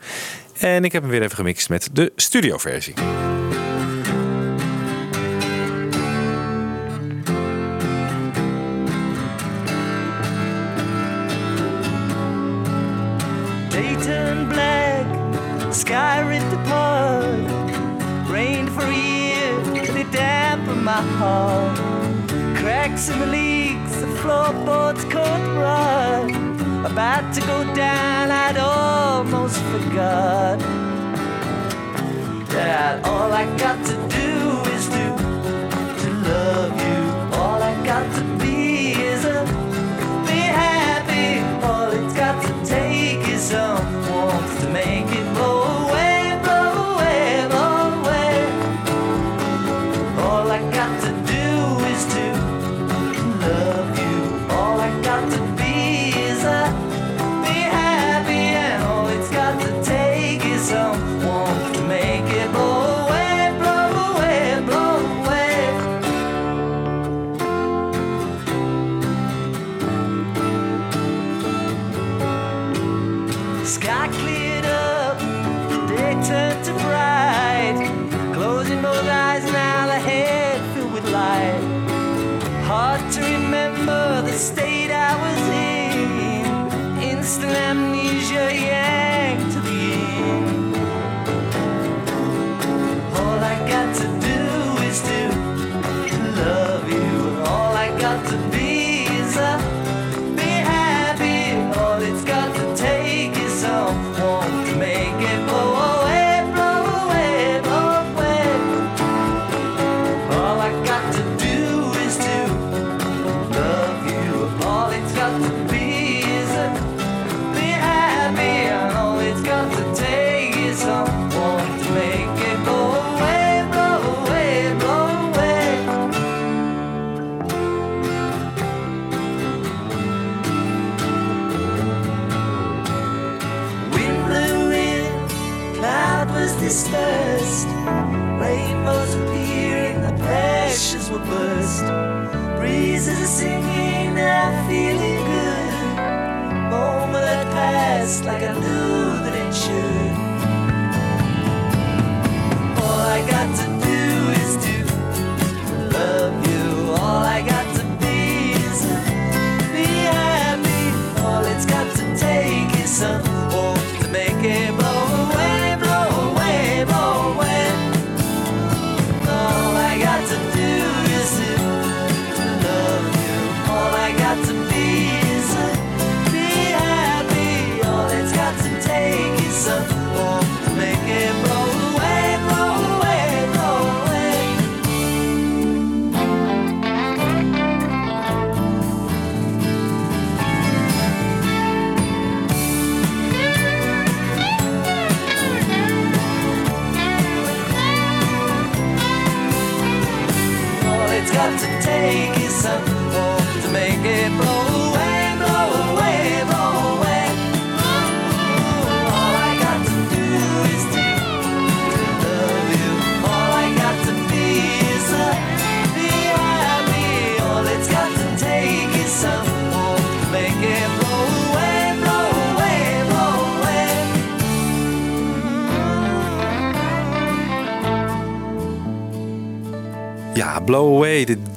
[0.59, 2.93] En ik heb hem weer even gemixt met de studioversie.
[23.09, 26.29] In the leagues, the floorboards caught bright.
[26.91, 30.59] About to go down, I'd almost forgot
[32.49, 34.26] that all I got to do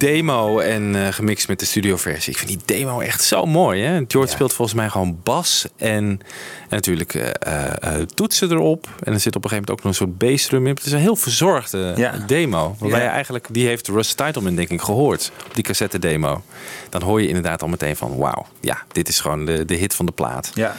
[0.01, 2.31] demo en eh, gemixt met de studioversie.
[2.33, 3.81] Ik vind die demo echt zo mooi.
[3.83, 4.01] Hè?
[4.07, 6.19] George speelt volgens mij gewoon bas en, en
[6.69, 8.89] natuurlijk eh, eh, toetsen erop.
[9.03, 10.73] En er zit op een gegeven moment ook nog een soort bassdrum in.
[10.73, 12.23] Het is een heel verzorgde Ja.
[12.27, 12.75] demo.
[12.79, 13.05] Waarbij Ja.
[13.05, 16.43] je eigenlijk, die heeft Russ Titleman denk ik gehoord op die cassette demo.
[16.89, 19.95] Dan hoor je inderdaad al meteen van wauw, ja, dit is gewoon de, de hit
[19.95, 20.51] van de plaat.
[20.53, 20.75] Ja.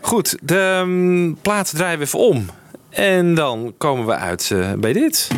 [0.00, 2.46] Goed, de mm, plaat draaien we even om.
[2.90, 5.28] En dan komen we uit eh, bij dit.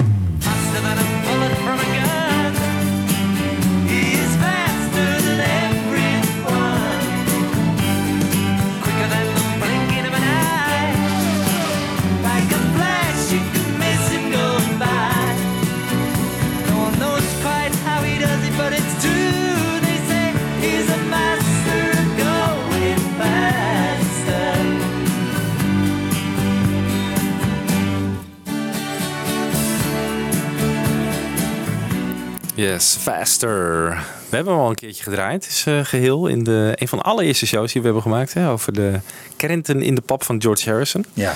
[32.63, 33.89] Yes, Faster.
[34.29, 35.45] We hebben hem al een keertje gedraaid.
[35.45, 38.35] Het is eh, geheel in de, een van de allereerste shows die we hebben gemaakt.
[38.35, 39.01] Hè, over de
[39.37, 41.05] krenten in de pap van George Harrison.
[41.13, 41.35] Ja.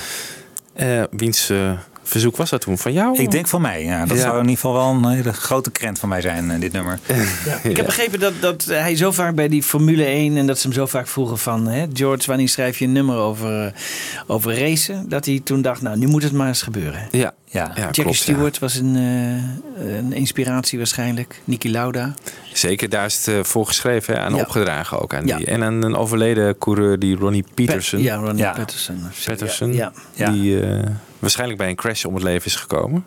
[0.73, 1.73] Eh, wiens eh,
[2.07, 2.79] verzoek was dat toen?
[2.79, 3.19] Van jou?
[3.19, 4.07] Ik denk van mij, ja.
[4.07, 4.23] Dat Ja.
[4.23, 6.99] zou in ieder geval wel een hele grote krent van mij zijn, eh, dit nummer.
[7.63, 10.67] Ik heb begrepen dat, dat hij zo vaak bij die Formule 1 en dat ze
[10.67, 13.73] hem zo vaag vroegen van hè, George, wanneer schrijf je een nummer over, eh,
[14.27, 15.09] over racen?
[15.09, 17.09] Dat hij toen dacht, nou, nu moet het maar eens gebeuren.
[17.11, 17.61] Ja, Ja.
[17.75, 18.23] ja Jackie klopt, ja.
[18.25, 21.41] Stewart was een, eh, een inspiratie waarschijnlijk.
[21.45, 22.15] Niki Lauda.
[22.53, 24.41] Zeker, daar is het voor geschreven hè, en Ja.
[24.41, 25.37] opgedragen ook aan Ja.
[25.37, 25.47] die.
[25.47, 28.01] En aan een overleden coureur, die Ronnie Peterson.
[28.03, 28.53] Ja, Ronnie Ja.
[28.53, 29.03] Peterson.
[29.27, 29.93] Patterson, Ja.
[30.15, 30.31] Ja.
[30.31, 30.79] die eh,
[31.27, 33.05] waarschijnlijk bij een crash om het leven is gekomen.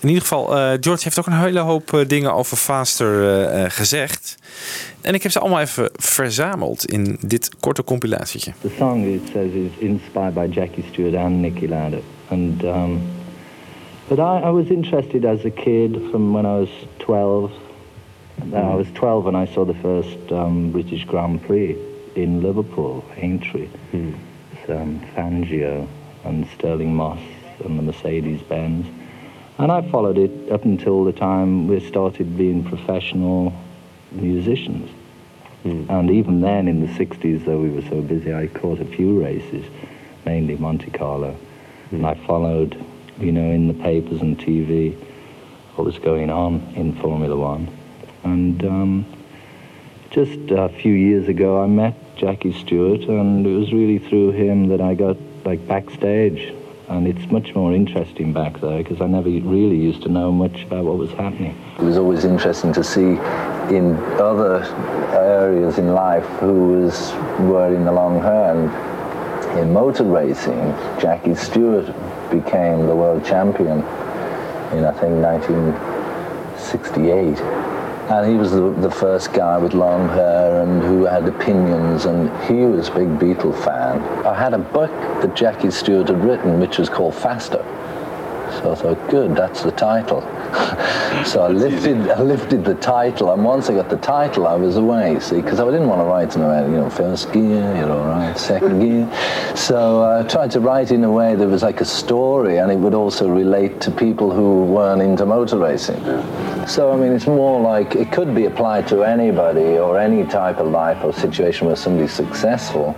[0.00, 3.64] In ieder geval, eh, George heeft ook een hele hoop eh, dingen over Faster eh,
[3.64, 4.38] eh, gezegd.
[5.00, 8.52] En ik heb ze allemaal even verzameld in dit korte compilatietje.
[8.60, 11.98] The song, it says, is inspired by Jackie Stewart and Nicky Lauda.
[12.28, 13.02] And, um,
[14.08, 17.50] but I, I was interested as a kid from when I was 12.
[18.52, 21.76] Uh, I was 12 when I saw the first um, British Grand Prix
[22.14, 23.68] in Liverpool, Aintree.
[23.92, 25.86] It's, um, Fangio
[26.24, 27.20] and Sterling Moss
[27.64, 28.86] and the Mercedes-Benz.
[29.58, 33.52] And I followed it up until the time we started being professional
[34.10, 34.90] musicians.
[35.64, 39.22] And even then, in the 60s, though we were so busy, I caught a few
[39.22, 39.64] races.
[40.24, 41.36] mainly Monte Carlo.
[41.90, 42.84] And I followed,
[43.18, 44.96] you know, in the papers and TV
[45.74, 47.68] what was going on in Formula One.
[48.24, 49.06] And um,
[50.10, 54.68] just a few years ago, I met Jackie Stewart, and it was really through him
[54.68, 56.52] that I got like backstage.
[56.92, 60.64] And it's much more interesting back there because I never really used to know much
[60.64, 61.56] about what was happening.
[61.78, 63.16] It was always interesting to see
[63.74, 64.62] in other
[65.14, 67.14] areas in life who was
[67.48, 68.22] wearing the long.
[68.22, 68.70] And
[69.58, 71.86] in motor racing, Jackie Stewart
[72.30, 73.78] became the world champion
[74.76, 77.71] in, I think, 1968.
[78.12, 82.28] And he was the, the first guy with long hair and who had opinions, and
[82.44, 84.02] he was a big Beatle fan.
[84.26, 84.90] I had a book
[85.22, 87.64] that Jackie Stewart had written, which was called Faster.
[88.60, 90.20] So I thought, good, that's the title.
[91.24, 94.76] so I lifted, I lifted the title, and once I got the title, I was
[94.76, 95.18] away.
[95.20, 97.90] See, because I didn't want to write in a way, you know, first gear, you're
[97.90, 99.10] all right, second gear.
[99.56, 102.78] So I tried to write in a way that was like a story, and it
[102.78, 106.02] would also relate to people who weren't into motor racing.
[106.66, 110.58] So I mean, it's more like it could be applied to anybody or any type
[110.58, 112.96] of life or situation where somebody's successful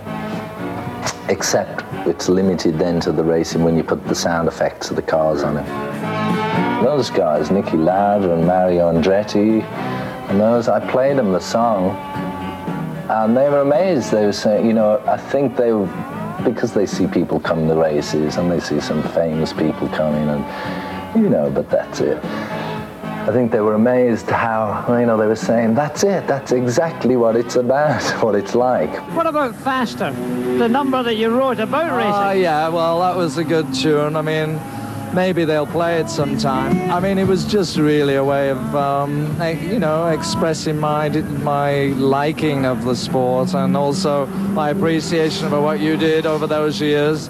[1.29, 5.01] except it's limited then to the racing when you put the sound effects of the
[5.01, 6.83] cars on it.
[6.83, 9.63] Those guys, Nicky Lauda and Mario Andretti,
[10.29, 11.95] and those, I played them the song,
[13.09, 14.11] and they were amazed.
[14.11, 15.87] They were saying, you know, I think they were,
[16.43, 21.15] because they see people come to races and they see some famous people coming, and,
[21.15, 22.23] you know, but that's it.
[23.25, 27.15] I think they were amazed how, you know, they were saying, that's it, that's exactly
[27.17, 28.91] what it's about, what it's like.
[29.15, 30.11] What about Faster?
[30.11, 32.13] The number that you wrote about racing?
[32.13, 34.15] Oh, yeah, well, that was a good tune.
[34.15, 34.61] I mean,
[35.15, 36.91] maybe they'll play it sometime.
[36.91, 41.85] I mean, it was just really a way of, um, you know, expressing my my
[41.97, 47.29] liking of the sport and also my appreciation for what you did over those years.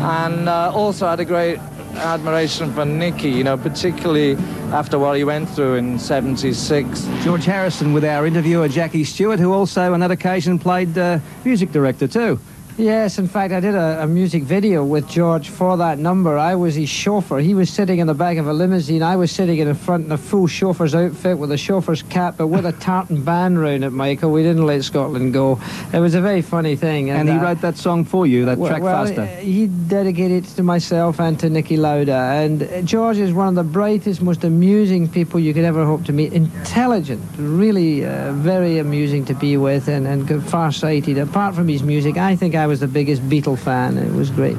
[0.00, 1.60] And uh, also had a great
[1.98, 4.36] admiration for Nicky, you know, particularly
[4.72, 7.06] after what he went through in 76.
[7.22, 11.72] George Harrison with our interviewer Jackie Stewart, who also on that occasion played uh, music
[11.72, 12.40] director too.
[12.78, 16.38] Yes, in fact, I did a, a music video with George for that number.
[16.38, 17.38] I was his chauffeur.
[17.40, 19.02] He was sitting in the back of a limousine.
[19.02, 22.36] I was sitting in the front in a full chauffeur's outfit with a chauffeur's cap,
[22.38, 24.30] but with a tartan band round it, Michael.
[24.30, 25.60] We didn't let Scotland go.
[25.92, 27.10] It was a very funny thing.
[27.10, 29.26] And he uh, wrote that song for you, that well, track well, Faster.
[29.26, 32.12] He dedicated it to myself and to Nicky Lauda.
[32.14, 36.12] And George is one of the brightest, most amusing people you could ever hope to
[36.12, 36.32] meet.
[36.32, 41.18] Intelligent, really uh, very amusing to be with, and, and far-sighted.
[41.18, 43.96] Apart from his music, I think I was the biggest Beatle fan.
[43.98, 44.56] It was great.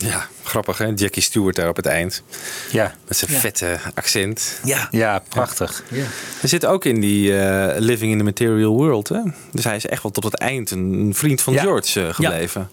[0.00, 0.92] Ja, grappig hè?
[0.94, 2.22] Jackie Stewart daar op het eind.
[2.70, 2.94] Ja.
[3.08, 3.38] Met zijn Ja.
[3.38, 4.60] vette accent.
[4.64, 5.82] Ja, ja prachtig.
[6.40, 9.08] Hij zit ook in die eh, Living in the Material World.
[9.08, 9.20] Hè?
[9.52, 11.62] Dus hij is echt wel tot het eind een vriend van Ja.
[11.62, 12.68] George eh, gebleven.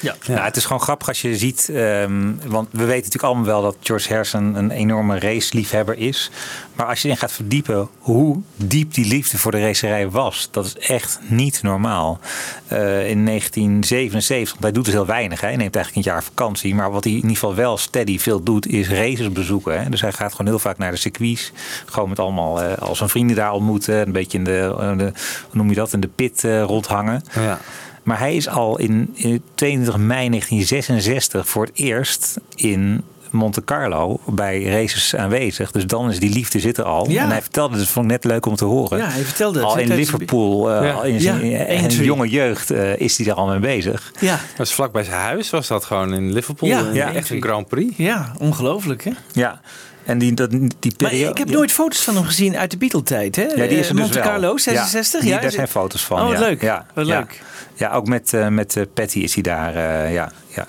[0.00, 0.16] Ja.
[0.28, 3.62] Nou, het is gewoon grappig als je ziet, ehm, want we weten natuurlijk allemaal wel
[3.62, 6.30] dat George Harrison een enorme raceliefhebber is.
[6.74, 10.64] Maar als je erin gaat verdiepen hoe diep die liefde voor de racerij was, dat
[10.66, 12.20] is echt niet normaal.
[12.66, 15.46] Eh, in 1977, want hij doet dus heel weinig, hè.
[15.46, 16.74] hij neemt eigenlijk een jaar vakantie.
[16.74, 19.82] Maar wat hij in ieder geval wel steady veel doet, is races bezoeken.
[19.82, 19.90] Hè.
[19.90, 21.52] Dus hij gaat gewoon heel vaak naar de circuits.
[21.86, 24.06] Gewoon met allemaal, eh, al zijn vrienden daar ontmoeten.
[24.06, 25.12] Een beetje in de, eh, de
[25.44, 27.22] hoe noem je dat, in de pit eh, rondhangen.
[27.34, 27.60] Ja.
[28.02, 34.20] Maar hij is al in, in 22 mei 1966 voor het eerst in Monte Carlo
[34.26, 35.70] bij races aanwezig.
[35.70, 37.10] Dus dan is die liefde zit er al.
[37.10, 37.22] Ja.
[37.22, 38.98] En hij vertelde, dus vond ik net leuk om te horen.
[38.98, 39.68] Ja, hij vertelde het.
[39.68, 40.92] Al in Liverpool, eh, Ja.
[40.92, 44.12] al in zijn, jonge jeugd, eh, is hij daar al mee bezig.
[44.20, 44.30] Ja.
[44.36, 46.68] Dat was vlak bij zijn huis, was dat gewoon in Liverpool.
[46.68, 47.12] Ja, Eh, ja.
[47.12, 47.96] echt een Grand Prix.
[47.96, 49.10] Ja, ongelooflijk hè?
[49.32, 49.60] Ja.
[50.04, 51.30] En die, dat, die Maar periode.
[51.30, 53.42] ik heb nooit foto's van hem gezien uit de Beatle-tijd, hè?
[53.42, 54.22] Ja, die is er Eh, dus Monte wel.
[54.28, 55.20] Carlo, Ja, 66?
[55.20, 56.20] die- Ja, daar zijn foto's van.
[56.20, 56.40] Oh, wat ja.
[56.46, 56.62] leuk.
[56.62, 57.18] Ja, Wat ja.
[57.18, 57.42] leuk.
[57.78, 59.74] Ja, ook met, eh, met eh, Patty is hij daar.
[59.74, 60.66] eh, ja, ja.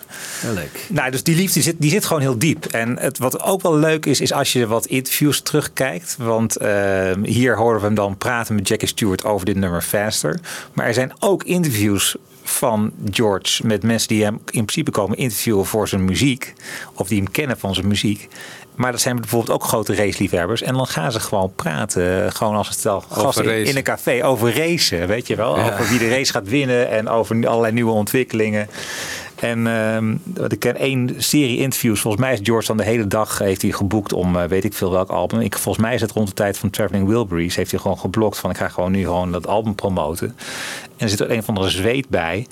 [0.53, 0.85] Leuk.
[0.89, 2.65] Nou, dus die liefde zit, die zit gewoon heel diep.
[2.65, 6.15] En het, wat ook wel leuk is, is als je wat interviews terugkijkt.
[6.19, 10.39] Want eh, hier horen we hem dan praten met Jackie Stewart over dit nummer Faster.
[10.73, 12.15] Maar er zijn ook interviews
[12.49, 16.53] van George met mensen die hem in principe komen interviewen voor zijn muziek.
[16.93, 18.27] Of die hem kennen van zijn muziek.
[18.75, 20.61] Maar dat zijn bijvoorbeeld ook grote raceliefhebbers.
[20.61, 22.31] En dan gaan ze gewoon praten.
[22.31, 25.07] Gewoon als een stel gasten in, een café over racen.
[25.07, 25.57] Weet je wel?
[25.57, 25.63] Ja.
[25.63, 26.89] Over wie de race gaat winnen.
[26.89, 28.69] En over allerlei nieuwe ontwikkelingen.
[29.41, 30.11] En ehm,
[30.51, 31.99] ik ken één serie interviews.
[32.01, 34.73] Volgens mij is George dan de hele dag heeft hij geboekt om eh, weet ik
[34.73, 35.39] veel welk album.
[35.39, 37.55] Ik, volgens mij is het rond de tijd van Traveling Wilburys.
[37.55, 40.27] Heeft hij gewoon geblokt van ik ga gewoon nu gewoon dat album promoten.
[40.27, 40.35] En
[40.97, 42.47] er zit er een van de zweet bij.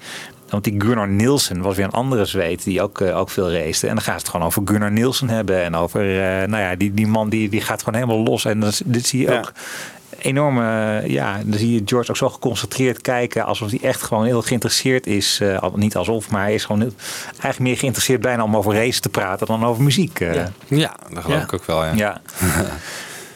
[0.50, 3.88] Want die Gunnar Nielsen was weer een andere zweet die ook, eh, ook veel racete.
[3.88, 5.64] En dan gaan ze het gewoon over Gunnar Nielsen hebben.
[5.64, 8.46] En over, eh, nou ja, die, die man die, die gaat gewoon helemaal los.
[8.46, 9.38] En dat, dit zie je Ja.
[9.38, 9.54] ook
[10.20, 14.42] enorme, ja, dan zie je George ook zo geconcentreerd kijken, alsof hij echt gewoon heel
[14.42, 15.40] geïnteresseerd is.
[15.42, 16.94] eh, al- niet alsof, maar hij is gewoon heel-
[17.30, 20.20] eigenlijk meer geïnteresseerd bijna om over race te praten dan over muziek.
[20.20, 20.34] eh.
[20.36, 20.52] Ja.
[20.68, 21.44] Ja, dat geloof Ja.
[21.44, 21.94] ik ook wel, ja.
[21.96, 22.22] Ja.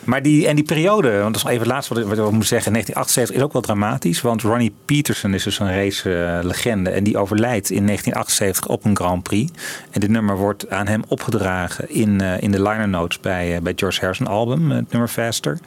[0.03, 2.17] Maar die, en die periode, want dat is nog even het laatste wat ik, wat
[2.27, 2.71] ik moet zeggen.
[2.71, 4.21] 1978 is ook wel dramatisch.
[4.21, 6.89] Want Ronnie Peterson is dus een race-legende.
[6.89, 9.51] en die overlijdt in 1978 op een Grand Prix.
[9.91, 13.61] En dit nummer wordt aan hem opgedragen in, eh, in de liner notes bij, eh,
[13.61, 14.71] bij George Harrison album.
[14.71, 15.59] Het nummer Faster.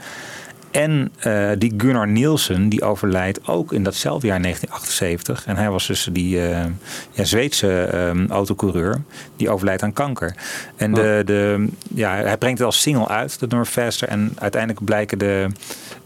[0.75, 5.47] En eh, die Gunnar Nielsen, die overlijdt ook in datzelfde jaar 1978.
[5.47, 6.64] En hij was dus die eh,
[7.11, 9.03] ja, Zweedse eh, autocoureur.
[9.37, 10.35] Die overlijdt aan kanker.
[10.77, 14.09] En de, de, ja, hij brengt het als single uit, dat nummer Faster.
[14.09, 15.47] En uiteindelijk blijken de,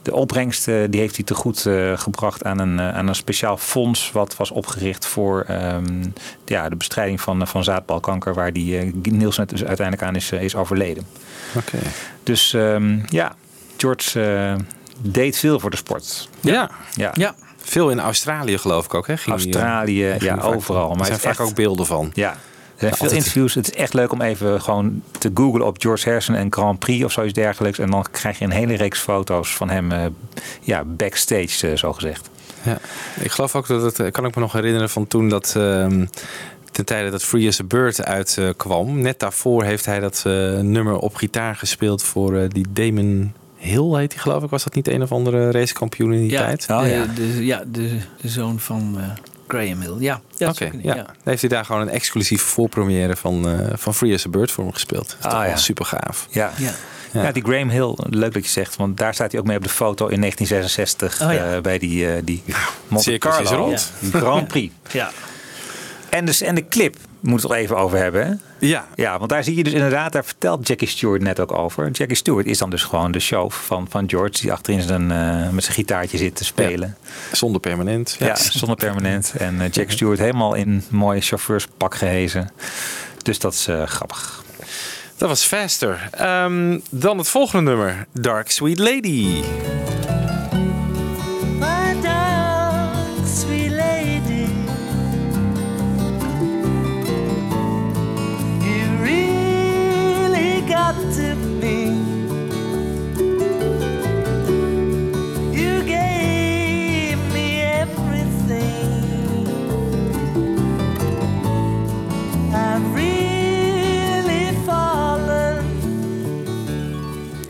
[0.02, 4.12] de opbrengsten, die heeft hij te goed eh, gebracht aan een, aan een speciaal fonds.
[4.12, 6.04] Wat was opgericht voor ehm,
[6.44, 8.34] ja, de bestrijding van, van zaadbalkanker.
[8.34, 11.06] Waar die Nielsen dus uiteindelijk aan is, is overleden.
[11.56, 11.78] Oké.
[12.22, 13.36] Dus ehm, ja,
[13.80, 14.54] George eh,
[15.00, 16.28] deed veel voor de sport.
[16.40, 16.70] Ja.
[16.94, 17.10] Ja.
[17.14, 17.34] Ja.
[17.62, 19.16] Veel in Australië geloof ik ook, hè?
[19.16, 20.88] Ging eh, Australië, ja, overal.
[20.90, 22.10] Maar Er zijn vaak echt- ook beelden van.
[22.14, 22.30] Ja.
[22.30, 22.36] Er
[22.84, 23.12] zijn veel Altijd.
[23.12, 23.54] interviews.
[23.54, 27.04] Het is echt leuk om even gewoon te googlen op George Harrison en Grand Prix
[27.04, 27.78] of zoiets dergelijks.
[27.78, 30.04] En dan krijg je een hele reeks foto's van hem eh,
[30.60, 32.30] ja, backstage, zo gezegd.
[32.62, 32.78] Ja,
[33.20, 36.06] ik geloof ook dat het, kan ik me nog herinneren van toen dat ehm,
[36.72, 39.00] ten tijde dat Free as a Bird uitkwam.
[39.00, 43.94] net daarvoor heeft hij dat eh, nummer op gitaar gespeeld voor eh, die Damon Hill
[43.96, 44.50] heet hij geloof ik.
[44.50, 46.66] Was dat niet een of andere racekampioen in die Ja, tijd?
[46.66, 49.04] de, De, ja, de, de zoon van eh,
[49.48, 49.94] Graham Hill.
[49.98, 50.94] Ja, ja, kunnen, ja.
[50.94, 51.02] ja.
[51.02, 54.50] Dan heeft hij daar gewoon een exclusieve voorpremière van, eh, van Free as a Bird
[54.50, 55.06] voor hem gespeeld.
[55.08, 55.56] Dat is toch Ah, wel ja.
[55.56, 56.26] super gaaf.
[56.30, 56.52] Ja.
[56.56, 56.70] Ja.
[57.12, 57.32] Ja.
[57.32, 59.68] die Graham Hill, leuk dat je zegt, want daar staat hij ook mee op de
[59.68, 61.54] foto in 1966 Oh, ja.
[61.54, 62.42] eh, bij die, die
[62.88, 63.92] Monte Carlo, rond.
[64.00, 64.74] die Grand Prix.
[64.92, 65.10] Ja.
[66.08, 68.26] En, dus, en de clip moet het er even over hebben.
[68.26, 68.32] Hè?
[68.66, 68.86] Ja.
[68.94, 71.90] ja, want daar zie je dus inderdaad, daar vertelt Jackie Stewart net ook over.
[71.90, 75.48] Jackie Stewart is dan dus gewoon de show van, van George, die achterin zijn, eh,
[75.50, 76.96] met zijn gitaartje zit te spelen.
[77.32, 78.16] Zonder permanent.
[78.18, 79.32] Ja, zonder permanent.
[79.38, 82.50] En eh, Jack Stewart helemaal in een mooi chauffeurspak gehezen.
[83.22, 84.44] Dus dat is eh, grappig.
[85.16, 86.08] Dat was Faster.
[86.10, 88.06] Ehm, dan het volgende nummer.
[88.12, 89.42] Dark Sweet Lady.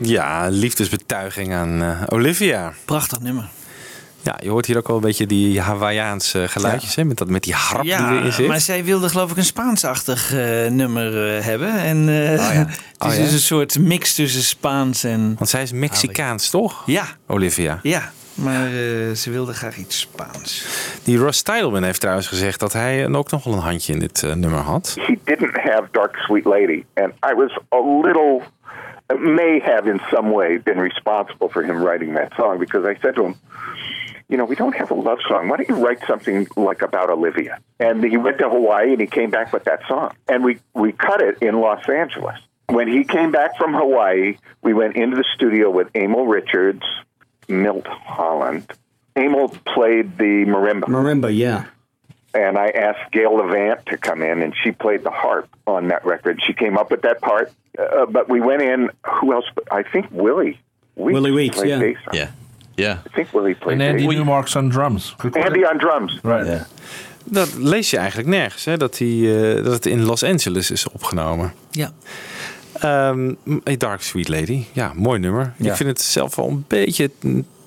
[0.09, 2.73] Ja, liefdesbetuiging aan eh, Olivia.
[2.85, 3.47] Prachtig nummer.
[4.21, 7.03] Ja, je hoort hier ook wel een beetje die Hawaïaanse geluidjes, hè?
[7.03, 8.47] Met, dat, met die harp die Ja, erin zit.
[8.47, 11.73] maar zij wilde geloof ik een Spaansachtig eh, nummer eh, hebben.
[11.79, 13.19] En eh, het is Oh, ja?
[13.19, 15.35] dus een soort mix tussen Spaans en...
[15.37, 16.83] Want zij is Mexicaans, toch?
[16.85, 17.79] Ja, Olivia.
[17.83, 18.11] ja.
[18.33, 20.65] Maar eh, ze wilde graag iets Spaans.
[21.03, 24.23] Die Russ Titelman heeft trouwens gezegd dat hij ook nog wel een handje in dit
[24.23, 24.95] eh, nummer had.
[24.99, 28.41] he didn't have Dark Sweet Lady, and I was a little,
[29.15, 33.15] may have in some way been responsible for him writing that song because I said
[33.15, 33.35] to him,
[34.27, 35.49] you know, we don't have a love song.
[35.49, 37.59] Why don't you write something like about Olivia?
[37.79, 40.91] And he went to Hawaii and he came back with that song, and we we
[40.91, 42.37] cut it in Los Angeles.
[42.67, 46.83] When he came back from Hawaii, we went into the studio with Emil Richards,
[47.47, 48.71] Milt Holland.
[49.15, 50.83] Emil played the marimba.
[50.83, 51.65] Marimba, yeah.
[52.33, 56.05] and I asked Gail Levant to come in, and she played the harp on that
[56.05, 56.39] record.
[56.45, 58.89] She came up with that part, uh, but we went in.
[59.01, 59.51] Who else?
[59.71, 60.59] I think Willie.
[60.93, 61.79] Weeks Willie Weeks, yeah.
[61.79, 62.17] bass on.
[62.17, 62.27] Yeah.
[62.75, 62.97] Yeah.
[63.05, 64.15] I think Willie played And Andy bass.
[64.15, 65.15] Newmark's on drums.
[65.23, 66.19] Andy on drums.
[66.23, 66.65] Right.
[67.23, 68.77] Dat lees je eigenlijk nergens, hè?
[68.77, 71.53] Dat, die, eh, dat het in Los Angeles is opgenomen.
[71.71, 71.91] Ja.
[72.73, 73.33] Ehm,
[73.77, 74.65] Dark Sweet Lady.
[74.71, 75.53] Ja, mooi nummer.
[75.57, 75.69] Ja.
[75.71, 77.11] Ik vind het zelf wel een beetje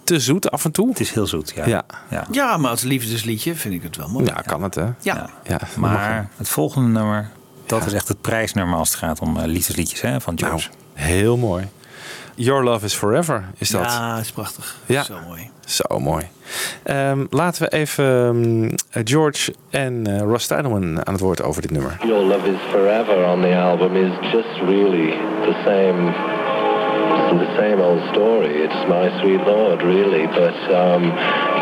[0.04, 0.88] te zoet af en toe.
[0.88, 1.66] Het is heel zoet, ja.
[1.66, 2.26] Ja, ja.
[2.30, 4.24] Ja, maar als liefdesliedje vind ik het wel mooi.
[4.24, 4.86] ja kan het, hè?
[5.00, 5.30] Ja.
[5.44, 7.30] Ja, Maar het volgende nummer,
[7.78, 10.68] dat is echt het prijsnummer als het gaat om eh, liefdesliedjes hè, van George.
[10.68, 11.68] Nou, heel mooi.
[12.34, 13.84] Your Love is Forever is dat.
[13.84, 14.76] Ja, is prachtig.
[14.86, 15.02] Ja.
[15.02, 15.50] Zo mooi.
[15.64, 16.28] Zo mooi.
[16.82, 21.70] Ehm, laten we even ehm, George en eh, Ross Titelman aan het woord over dit
[21.70, 21.96] nummer.
[22.04, 25.10] Your Love is Forever on the album is just really
[25.44, 26.31] the same
[27.38, 28.62] the same old story.
[28.62, 31.04] It's my sweet Lord, really, but um,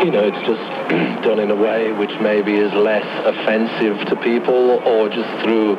[0.05, 0.61] you know, it's just
[1.23, 5.75] done in a way which maybe is less offensive to people, or just through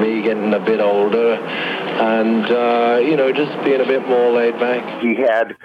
[0.00, 4.58] me getting a bit older, and uh, you know, just being a bit more laid
[4.58, 5.02] back.
[5.02, 5.56] He had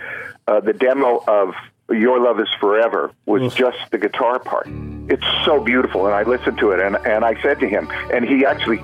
[0.47, 1.53] uh, the demo of
[1.89, 4.67] Your Love Is Forever was just the guitar part.
[5.07, 8.25] It's so beautiful, and I listened to it, and and I said to him, and
[8.25, 8.79] he actually,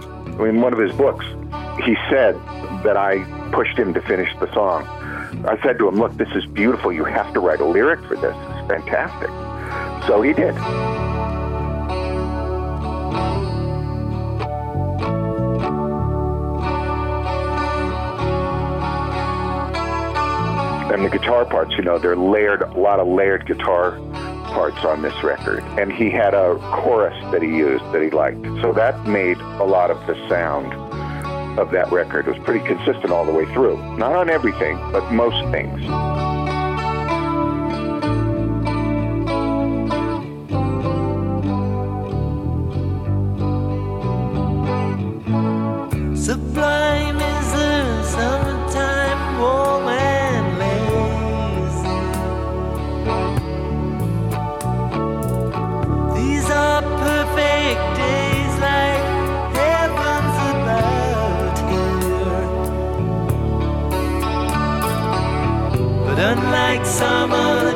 [0.45, 1.25] in one of his books,
[1.83, 2.35] he said
[2.83, 4.87] that I pushed him to finish the song
[5.45, 6.91] I said to him, "Look, this is beautiful.
[6.91, 8.35] You have to write a lyric for this.
[8.35, 9.29] It's fantastic."
[10.07, 10.55] So he did.
[20.93, 23.97] And the guitar parts, you know, they're layered, a lot of layered guitar
[24.47, 25.63] parts on this record.
[25.79, 28.43] And he had a chorus that he used that he liked.
[28.61, 30.73] So that made a lot of the sound
[31.57, 32.27] of that record.
[32.27, 33.77] Was pretty consistent all the way through.
[33.97, 35.81] Not on everything, but most things.
[46.25, 46.80] Sublime
[66.71, 67.70] like summer.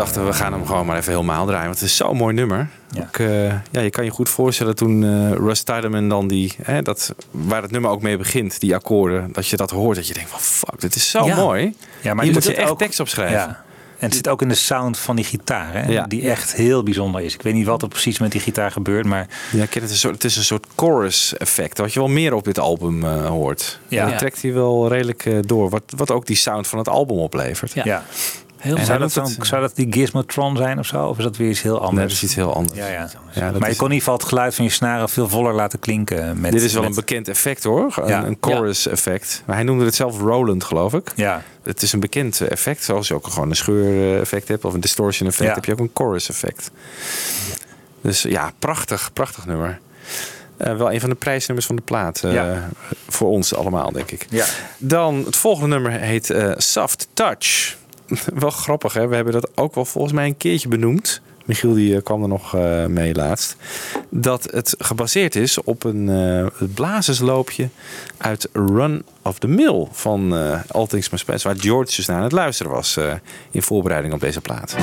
[0.00, 1.66] Dachten we gaan hem gewoon maar even helemaal draaien.
[1.66, 2.68] Want het is zo'n mooi nummer.
[3.00, 6.52] Ook, eh, ja, je kan je goed voorstellen toen eh Russ Tideman dan die...
[6.62, 9.32] Hè, dat, waar het nummer ook mee begint, die akkoorden.
[9.32, 11.34] Dat je dat hoort, dat je denkt van fuck, dit is zo Ja.
[11.36, 11.62] mooi.
[12.00, 13.36] Ja, maar Hier je moet je echt ook- tekst opschrijven.
[13.36, 13.62] Ja.
[13.98, 15.92] En het zit ook in de sound van die gitaar, hè?
[15.92, 16.04] Ja.
[16.06, 17.34] die echt heel bijzonder is.
[17.34, 19.90] Ik weet niet wat er precies met die gitaar gebeurt, maar Ja, ik ken het,
[19.90, 21.78] een soort, het is een soort chorus effect.
[21.78, 23.78] Wat je wel meer op dit album eh, hoort.
[23.88, 24.08] Ja.
[24.08, 25.70] Dat trekt hij wel redelijk eh, door.
[25.70, 27.72] Wat, wat ook die sound van het album oplevert.
[27.72, 28.04] ja.
[28.60, 31.06] Heel En zou, dat doet dan, het- zou dat die Gizmotron zijn of zo?
[31.06, 31.94] Of is dat weer iets heel anders?
[31.96, 32.78] Nee, dat is iets heel anders.
[32.78, 33.08] Ja, ja.
[33.32, 35.54] Ja, dat maar je kon in ieder geval het geluid van je snaren veel voller
[35.54, 36.40] laten klinken.
[36.40, 37.94] Met, Dit is wel met- een bekend effect hoor.
[38.02, 38.24] Een, Ja.
[38.24, 39.42] een chorus effect.
[39.46, 41.12] Maar hij noemde het zelf Roland geloof ik.
[41.16, 41.42] Ja.
[41.62, 42.84] Het is een bekend effect.
[42.84, 44.64] Zoals je ook gewoon een scheur effect hebt.
[44.64, 45.48] Of een distortion effect.
[45.48, 45.54] Ja.
[45.54, 46.70] Heb je ook een chorus effect.
[48.00, 49.12] Dus ja, prachtig.
[49.12, 49.80] Prachtig nummer.
[50.56, 52.22] Eh, wel een van de prijsnummers van de plaat.
[52.24, 52.68] eh, Ja.
[53.08, 54.26] Voor ons allemaal denk ik.
[54.30, 54.44] Ja.
[54.78, 57.76] Dan het volgende nummer heet eh, Soft Touch.
[58.34, 59.08] wel grappig hè.
[59.08, 61.20] We hebben dat ook wel volgens mij een keertje benoemd.
[61.44, 63.56] Michiel die eh, kwam er nog eh, mee laatst.
[64.08, 67.68] Dat het gebaseerd is op een eh, het blazersloopje
[68.16, 71.44] uit Run of the Mill van eh All Things Must Pass.
[71.44, 73.12] Waar George dus naar aan het luisteren was eh,
[73.50, 74.76] in voorbereiding op deze plaat.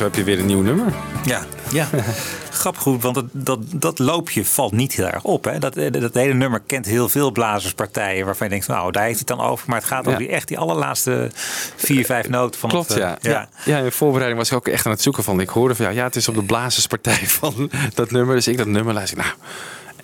[0.00, 0.92] Zo heb je weer een nieuw nummer.
[1.24, 1.44] Ja.
[1.72, 1.88] Ja.
[2.50, 5.44] Grappig goed, want dat, dat, dat loopje valt niet heel erg op.
[5.44, 5.58] Hè?
[5.58, 9.18] Dat, eh, dat hele nummer kent heel veel blazerspartijen waarvan je denkt, nou, daar heeft
[9.18, 9.64] hij het dan over.
[9.68, 10.10] Maar het gaat Ja.
[10.10, 11.30] over die, echt die allerlaatste
[11.76, 12.98] vier, vijf noten van Klopt, het...
[12.98, 13.18] eh, ja.
[13.20, 13.48] ja.
[13.64, 15.40] Ja, in voorbereiding was ik ook echt aan het zoeken van.
[15.40, 18.34] Ik hoorde van ja, ja het is op de blazerspartij van dat nummer.
[18.34, 19.18] Dus ik dat nummer luister.
[19.18, 19.30] Nou,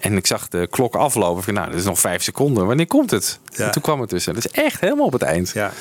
[0.06, 1.38] en ik zag de klok aflopen.
[1.38, 2.66] Ik dacht, nou, dat is nog vijf seconden.
[2.66, 3.38] Wanneer komt het?
[3.52, 3.64] Ja.
[3.64, 4.34] En toen kwam het tussen.
[4.34, 5.50] Dat is echt helemaal op het eind.
[5.54, 5.72] Ja.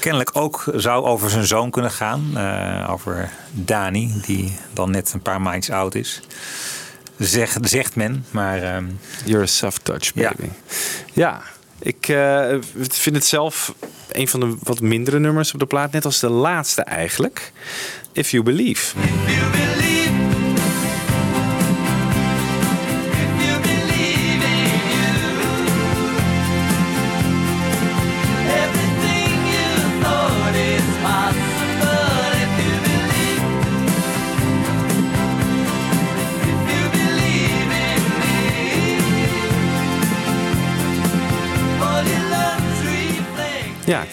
[0.00, 2.30] Kennelijk ook zou over zijn zoon kunnen gaan.
[2.34, 6.20] eh, over Dani, die dan net een paar maandjes oud is.
[7.18, 8.62] Zeg, zegt men, maar...
[8.62, 8.84] ehm,
[9.24, 10.48] You're a soft touch, baby.
[11.12, 11.42] Ja,
[11.78, 12.54] ik eh,
[12.88, 13.74] vind het zelf
[14.12, 15.92] een van de wat mindere nummers op de plaat.
[15.92, 17.52] Net als de laatste eigenlijk.
[18.12, 18.96] If You Believe.
[19.26, 19.65] Ja, ik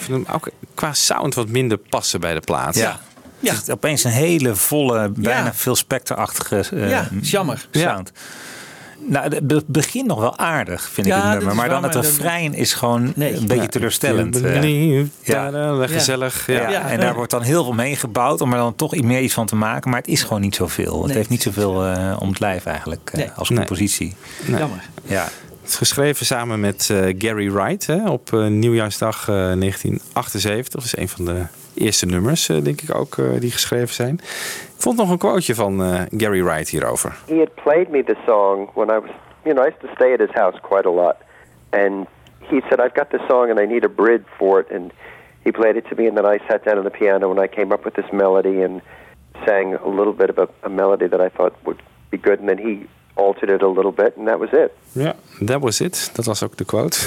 [0.04, 2.74] vind hem ook qua sound wat minder passen bij de plaat.
[2.74, 3.00] Ja.
[3.38, 3.52] Ja.
[3.54, 5.54] Het is opeens een hele volle, bijna Ja.
[5.54, 7.68] veel specterachtige eh, Ja, is jammer.
[7.70, 8.12] sound.
[9.08, 11.54] Nou, het be- begin nog wel aardig, vind Ja, ik het nummer.
[11.54, 13.12] Maar dan het refrein is gewoon een
[13.46, 13.66] beetje Ja.
[13.66, 14.36] teleurstellend.
[14.36, 14.42] Eh.
[14.42, 15.50] believe, ja.
[15.50, 16.46] tada, gezellig.
[16.46, 16.68] Ja.
[16.70, 19.34] Ja, en daar wordt dan heel veel mee gebouwd om er dan toch meer iets
[19.34, 19.90] van te maken.
[19.90, 20.96] Maar het is gewoon niet zoveel.
[20.98, 21.16] Het Nee.
[21.16, 23.30] heeft niet zoveel eh, om het lijf eigenlijk eh, Nee.
[23.36, 23.58] als Nee.
[23.58, 24.14] compositie.
[24.46, 24.58] Nee.
[24.58, 24.84] Jammer.
[25.04, 25.28] Ja.
[25.66, 30.72] Geschreven samen met eh, Gary Wright hè, op eh, nieuwjaarsdag eh, 1978.
[30.74, 34.14] Dat is een van de eerste nummers, eh, denk ik ook, eh, die geschreven zijn.
[34.14, 37.16] Ik vond nog een quoteje van eh, Gary Wright hierover.
[37.26, 39.10] he had played me the song when I was,
[39.44, 41.16] you know, I used to stay at his house quite a lot.
[41.70, 42.06] And
[42.38, 44.70] he said, I've got this song and I need a bridge for it.
[44.70, 44.92] And
[45.44, 47.48] he played it to me, and then I sat down on the piano and I
[47.48, 48.80] came up with this melody and
[49.46, 52.38] sang a little bit of a, a melody that I thought would be good.
[52.40, 54.70] And then he altered it a little bit, and that was it.
[54.92, 55.14] Ja,
[55.44, 56.10] that was it.
[56.12, 56.98] Dat was ook de quote.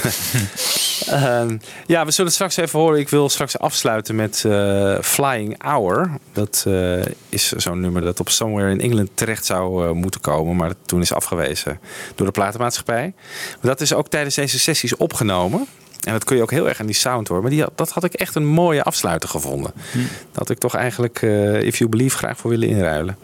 [1.08, 2.98] Ehm, ja, we zullen het straks even horen.
[2.98, 6.10] Ik wil straks afsluiten met eh, Flying Hour.
[6.32, 10.56] Dat eh, is zo'n nummer dat op Somewhere in England terecht zou eh, moeten komen.
[10.56, 11.80] Maar toen is afgewezen
[12.14, 13.12] door de platenmaatschappij.
[13.50, 15.66] Maar dat is ook tijdens deze sessies opgenomen.
[16.08, 17.42] En dat kun je ook heel erg aan die sound horen.
[17.42, 19.72] Maar die, dat had ik echt een mooie afsluiter gevonden.
[19.94, 23.16] Dat had ik toch eigenlijk eh, If You Believe graag voor willen inruilen.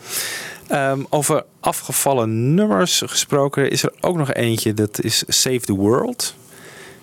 [0.68, 4.74] Ehm, over afgevallen nummers gesproken is er ook nog eentje.
[4.74, 6.34] Dat is Save the World.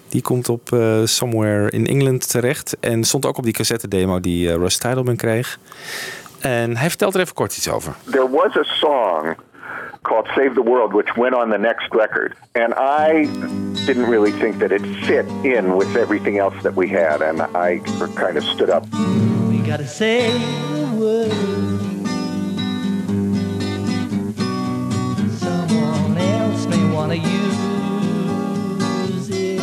[0.09, 2.77] Die komt op eh, Somewhere in England terecht.
[2.79, 5.59] En stond ook op die cassette demo die eh, Russ Titelman kreeg.
[6.39, 7.95] En hij vertelt er even kort iets over.
[8.11, 9.35] there was a song
[10.01, 12.35] called Save the World, which went on the next record.
[12.51, 13.29] And I
[13.85, 17.21] didn't really think that it fit in with everything else that we had.
[17.21, 17.81] And I
[18.15, 18.83] kind of stood up.
[19.49, 21.50] We gotta the word.
[27.01, 27.57] Wanna use
[29.29, 29.59] it.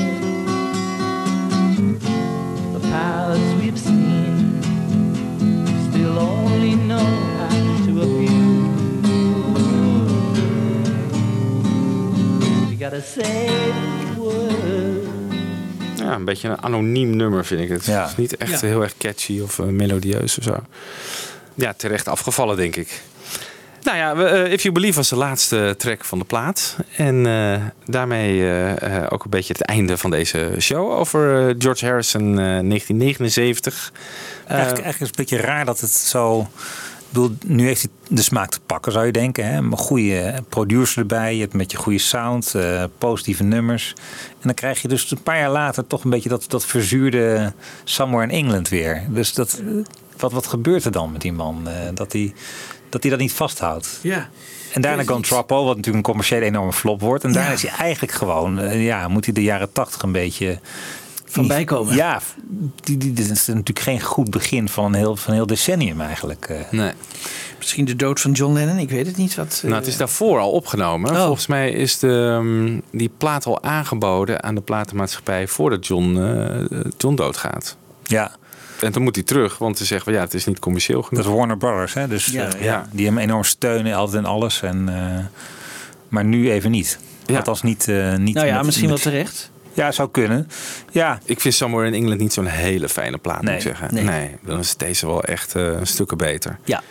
[2.72, 4.60] The powers we've seen
[5.88, 7.06] still only know
[7.38, 8.66] how to abuse.
[12.68, 13.46] We gotta say
[14.14, 15.06] the word.
[15.96, 17.84] Ja, een beetje een anoniem nummer vind ik het.
[17.84, 18.06] Ja.
[18.06, 18.66] Is niet echt Ja.
[18.66, 20.56] heel erg catchy of eh, melodieus of zo.
[21.54, 23.02] Ja, terecht afgevallen denk ik.
[23.88, 26.76] Nou ja, we, eh, If You Believe was de laatste track van de plaat.
[26.96, 31.54] En eh, daarmee eh, eh, ook een beetje het einde van deze show over eh,
[31.58, 33.92] George Harrison eh, 1979.
[34.44, 36.40] Eh, Eigenlijk, eigenlijk is het een beetje raar dat het zo...
[36.40, 39.46] Ik bedoel, nu heeft hij de smaak te pakken, zou je denken.
[39.46, 39.56] Hè?
[39.56, 43.94] Een goede producer erbij, je hebt met je goede sound, eh, positieve nummers.
[44.30, 47.52] En dan krijg je dus een paar jaar later toch een beetje dat, dat verzuurde
[47.84, 49.02] Somewhere in England weer.
[49.08, 49.62] Dus dat,
[50.16, 51.68] wat, wat gebeurt er dan met die man?
[51.68, 52.32] Eh, dat hij
[52.88, 53.98] dat, hij dat niet vasthoudt.
[54.02, 54.28] Ja.
[54.72, 57.24] En daarna Gone Troppo, wat natuurlijk een commerciële enorme flop wordt.
[57.24, 60.58] En daarna is hij eigenlijk gewoon, eh, ja, moet hij de jaren tachtig een beetje...
[61.30, 61.94] Van bijkomen.
[61.94, 62.20] Ja,
[62.82, 66.00] die, die, dit is natuurlijk geen goed begin van een heel, van een heel decennium
[66.00, 66.44] eigenlijk.
[66.44, 66.60] eh.
[66.70, 66.92] Nee.
[67.58, 69.34] Misschien de dood van John Lennon, ik weet het niet.
[69.34, 71.10] Wat, Nou, het is daarvoor al opgenomen.
[71.10, 71.24] Oh.
[71.24, 76.80] Volgens mij is de, mm, die plaat al aangeboden aan de platenmaatschappij voordat John, eh,
[76.98, 77.76] John doodgaat.
[78.02, 78.36] Ja.
[78.80, 81.22] En dan moet hij terug, want ze zeggen van ja, het is niet commercieel genoeg.
[81.24, 82.08] Dat is Warner Brothers, hè?
[82.08, 82.46] Dus Ja.
[82.52, 82.64] eh, Ja.
[82.72, 82.88] ja.
[82.92, 84.62] die hem enorm steunen, altijd en alles.
[84.62, 85.24] En, eh,
[86.08, 86.98] maar nu even niet.
[87.26, 87.36] Ja.
[87.36, 89.50] Althans niet, eh, niet Nou ja, met- misschien wel terecht.
[89.72, 90.48] Ja, zou kunnen.
[90.90, 91.20] Ja.
[91.24, 93.94] Ik vind Somewhere in England niet zo'n hele fijne plaat, moet ik zeggen.
[93.94, 94.04] nee.
[94.04, 94.36] Nee.
[94.42, 96.58] dan is deze wel echt eh, stukken beter.
[96.64, 96.82] Ja.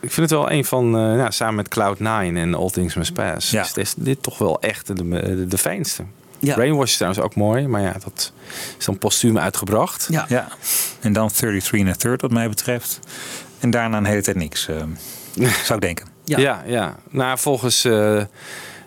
[0.00, 3.12] Ik vind het wel een van, eh, nou, samen met Cloud9 en All Things Must
[3.12, 3.62] Pass, Ja.
[3.62, 6.02] is dit, dit toch wel echt de, de, de fijnste.
[6.40, 6.54] Ja.
[6.54, 8.32] Brainwash is trouwens ook mooi, maar ja, dat
[8.78, 10.06] is dan postuum uitgebracht.
[10.10, 10.24] Ja.
[10.28, 10.48] ja.
[11.00, 12.98] En dan 33 and a third wat mij betreft.
[13.58, 14.76] En daarna een hele tijd niks, eh,
[15.66, 16.06] zou ik denken.
[16.24, 16.96] Ja, ja.
[17.10, 18.26] Nou, volgens eh, eh,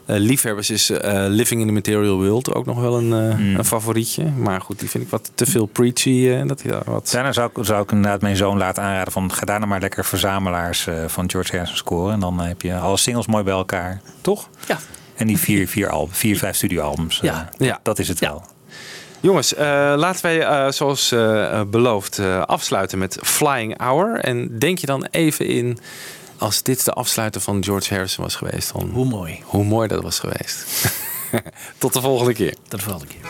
[0.06, 3.56] liefhebbers is eh, Living in the Material World ook nog wel een, eh, Mm.
[3.56, 4.26] een favorietje.
[4.26, 6.28] Maar goed, die vind ik wat te veel preachy.
[6.30, 7.10] eh, dat, ja, wat...
[7.12, 10.06] Daarna zou ik, zou ik inderdaad mijn zoon laten aanraden van ga daarna maar lekker
[10.06, 12.14] verzamelaars eh, van George Harrison scoren.
[12.14, 14.50] En dan heb je alle singles mooi bij elkaar, toch?
[14.68, 14.80] Ja.
[15.16, 17.18] En die vier, vier, al, vier vijf studioalbums.
[17.20, 17.50] eh, Ja.
[17.58, 17.80] Ja.
[17.84, 18.44] Dat is het wel.
[19.20, 19.66] Jongens, eh,
[19.96, 21.10] laten wij eh, zoals
[21.68, 24.16] beloofd eh, afsluiten met Flying Hour.
[24.20, 25.78] En denk je dan even in,
[26.38, 29.42] als dit de afsluiter van George Harrison was geweest, dan Hoe mooi.
[29.44, 30.66] hoe mooi dat was geweest.
[31.78, 32.54] Tot de volgende keer.
[32.68, 33.30] Tot de volgende keer.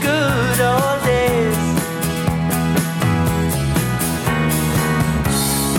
[0.00, 1.66] Good old days.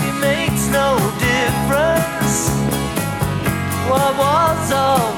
[0.08, 2.50] It makes no difference
[3.88, 5.17] what was or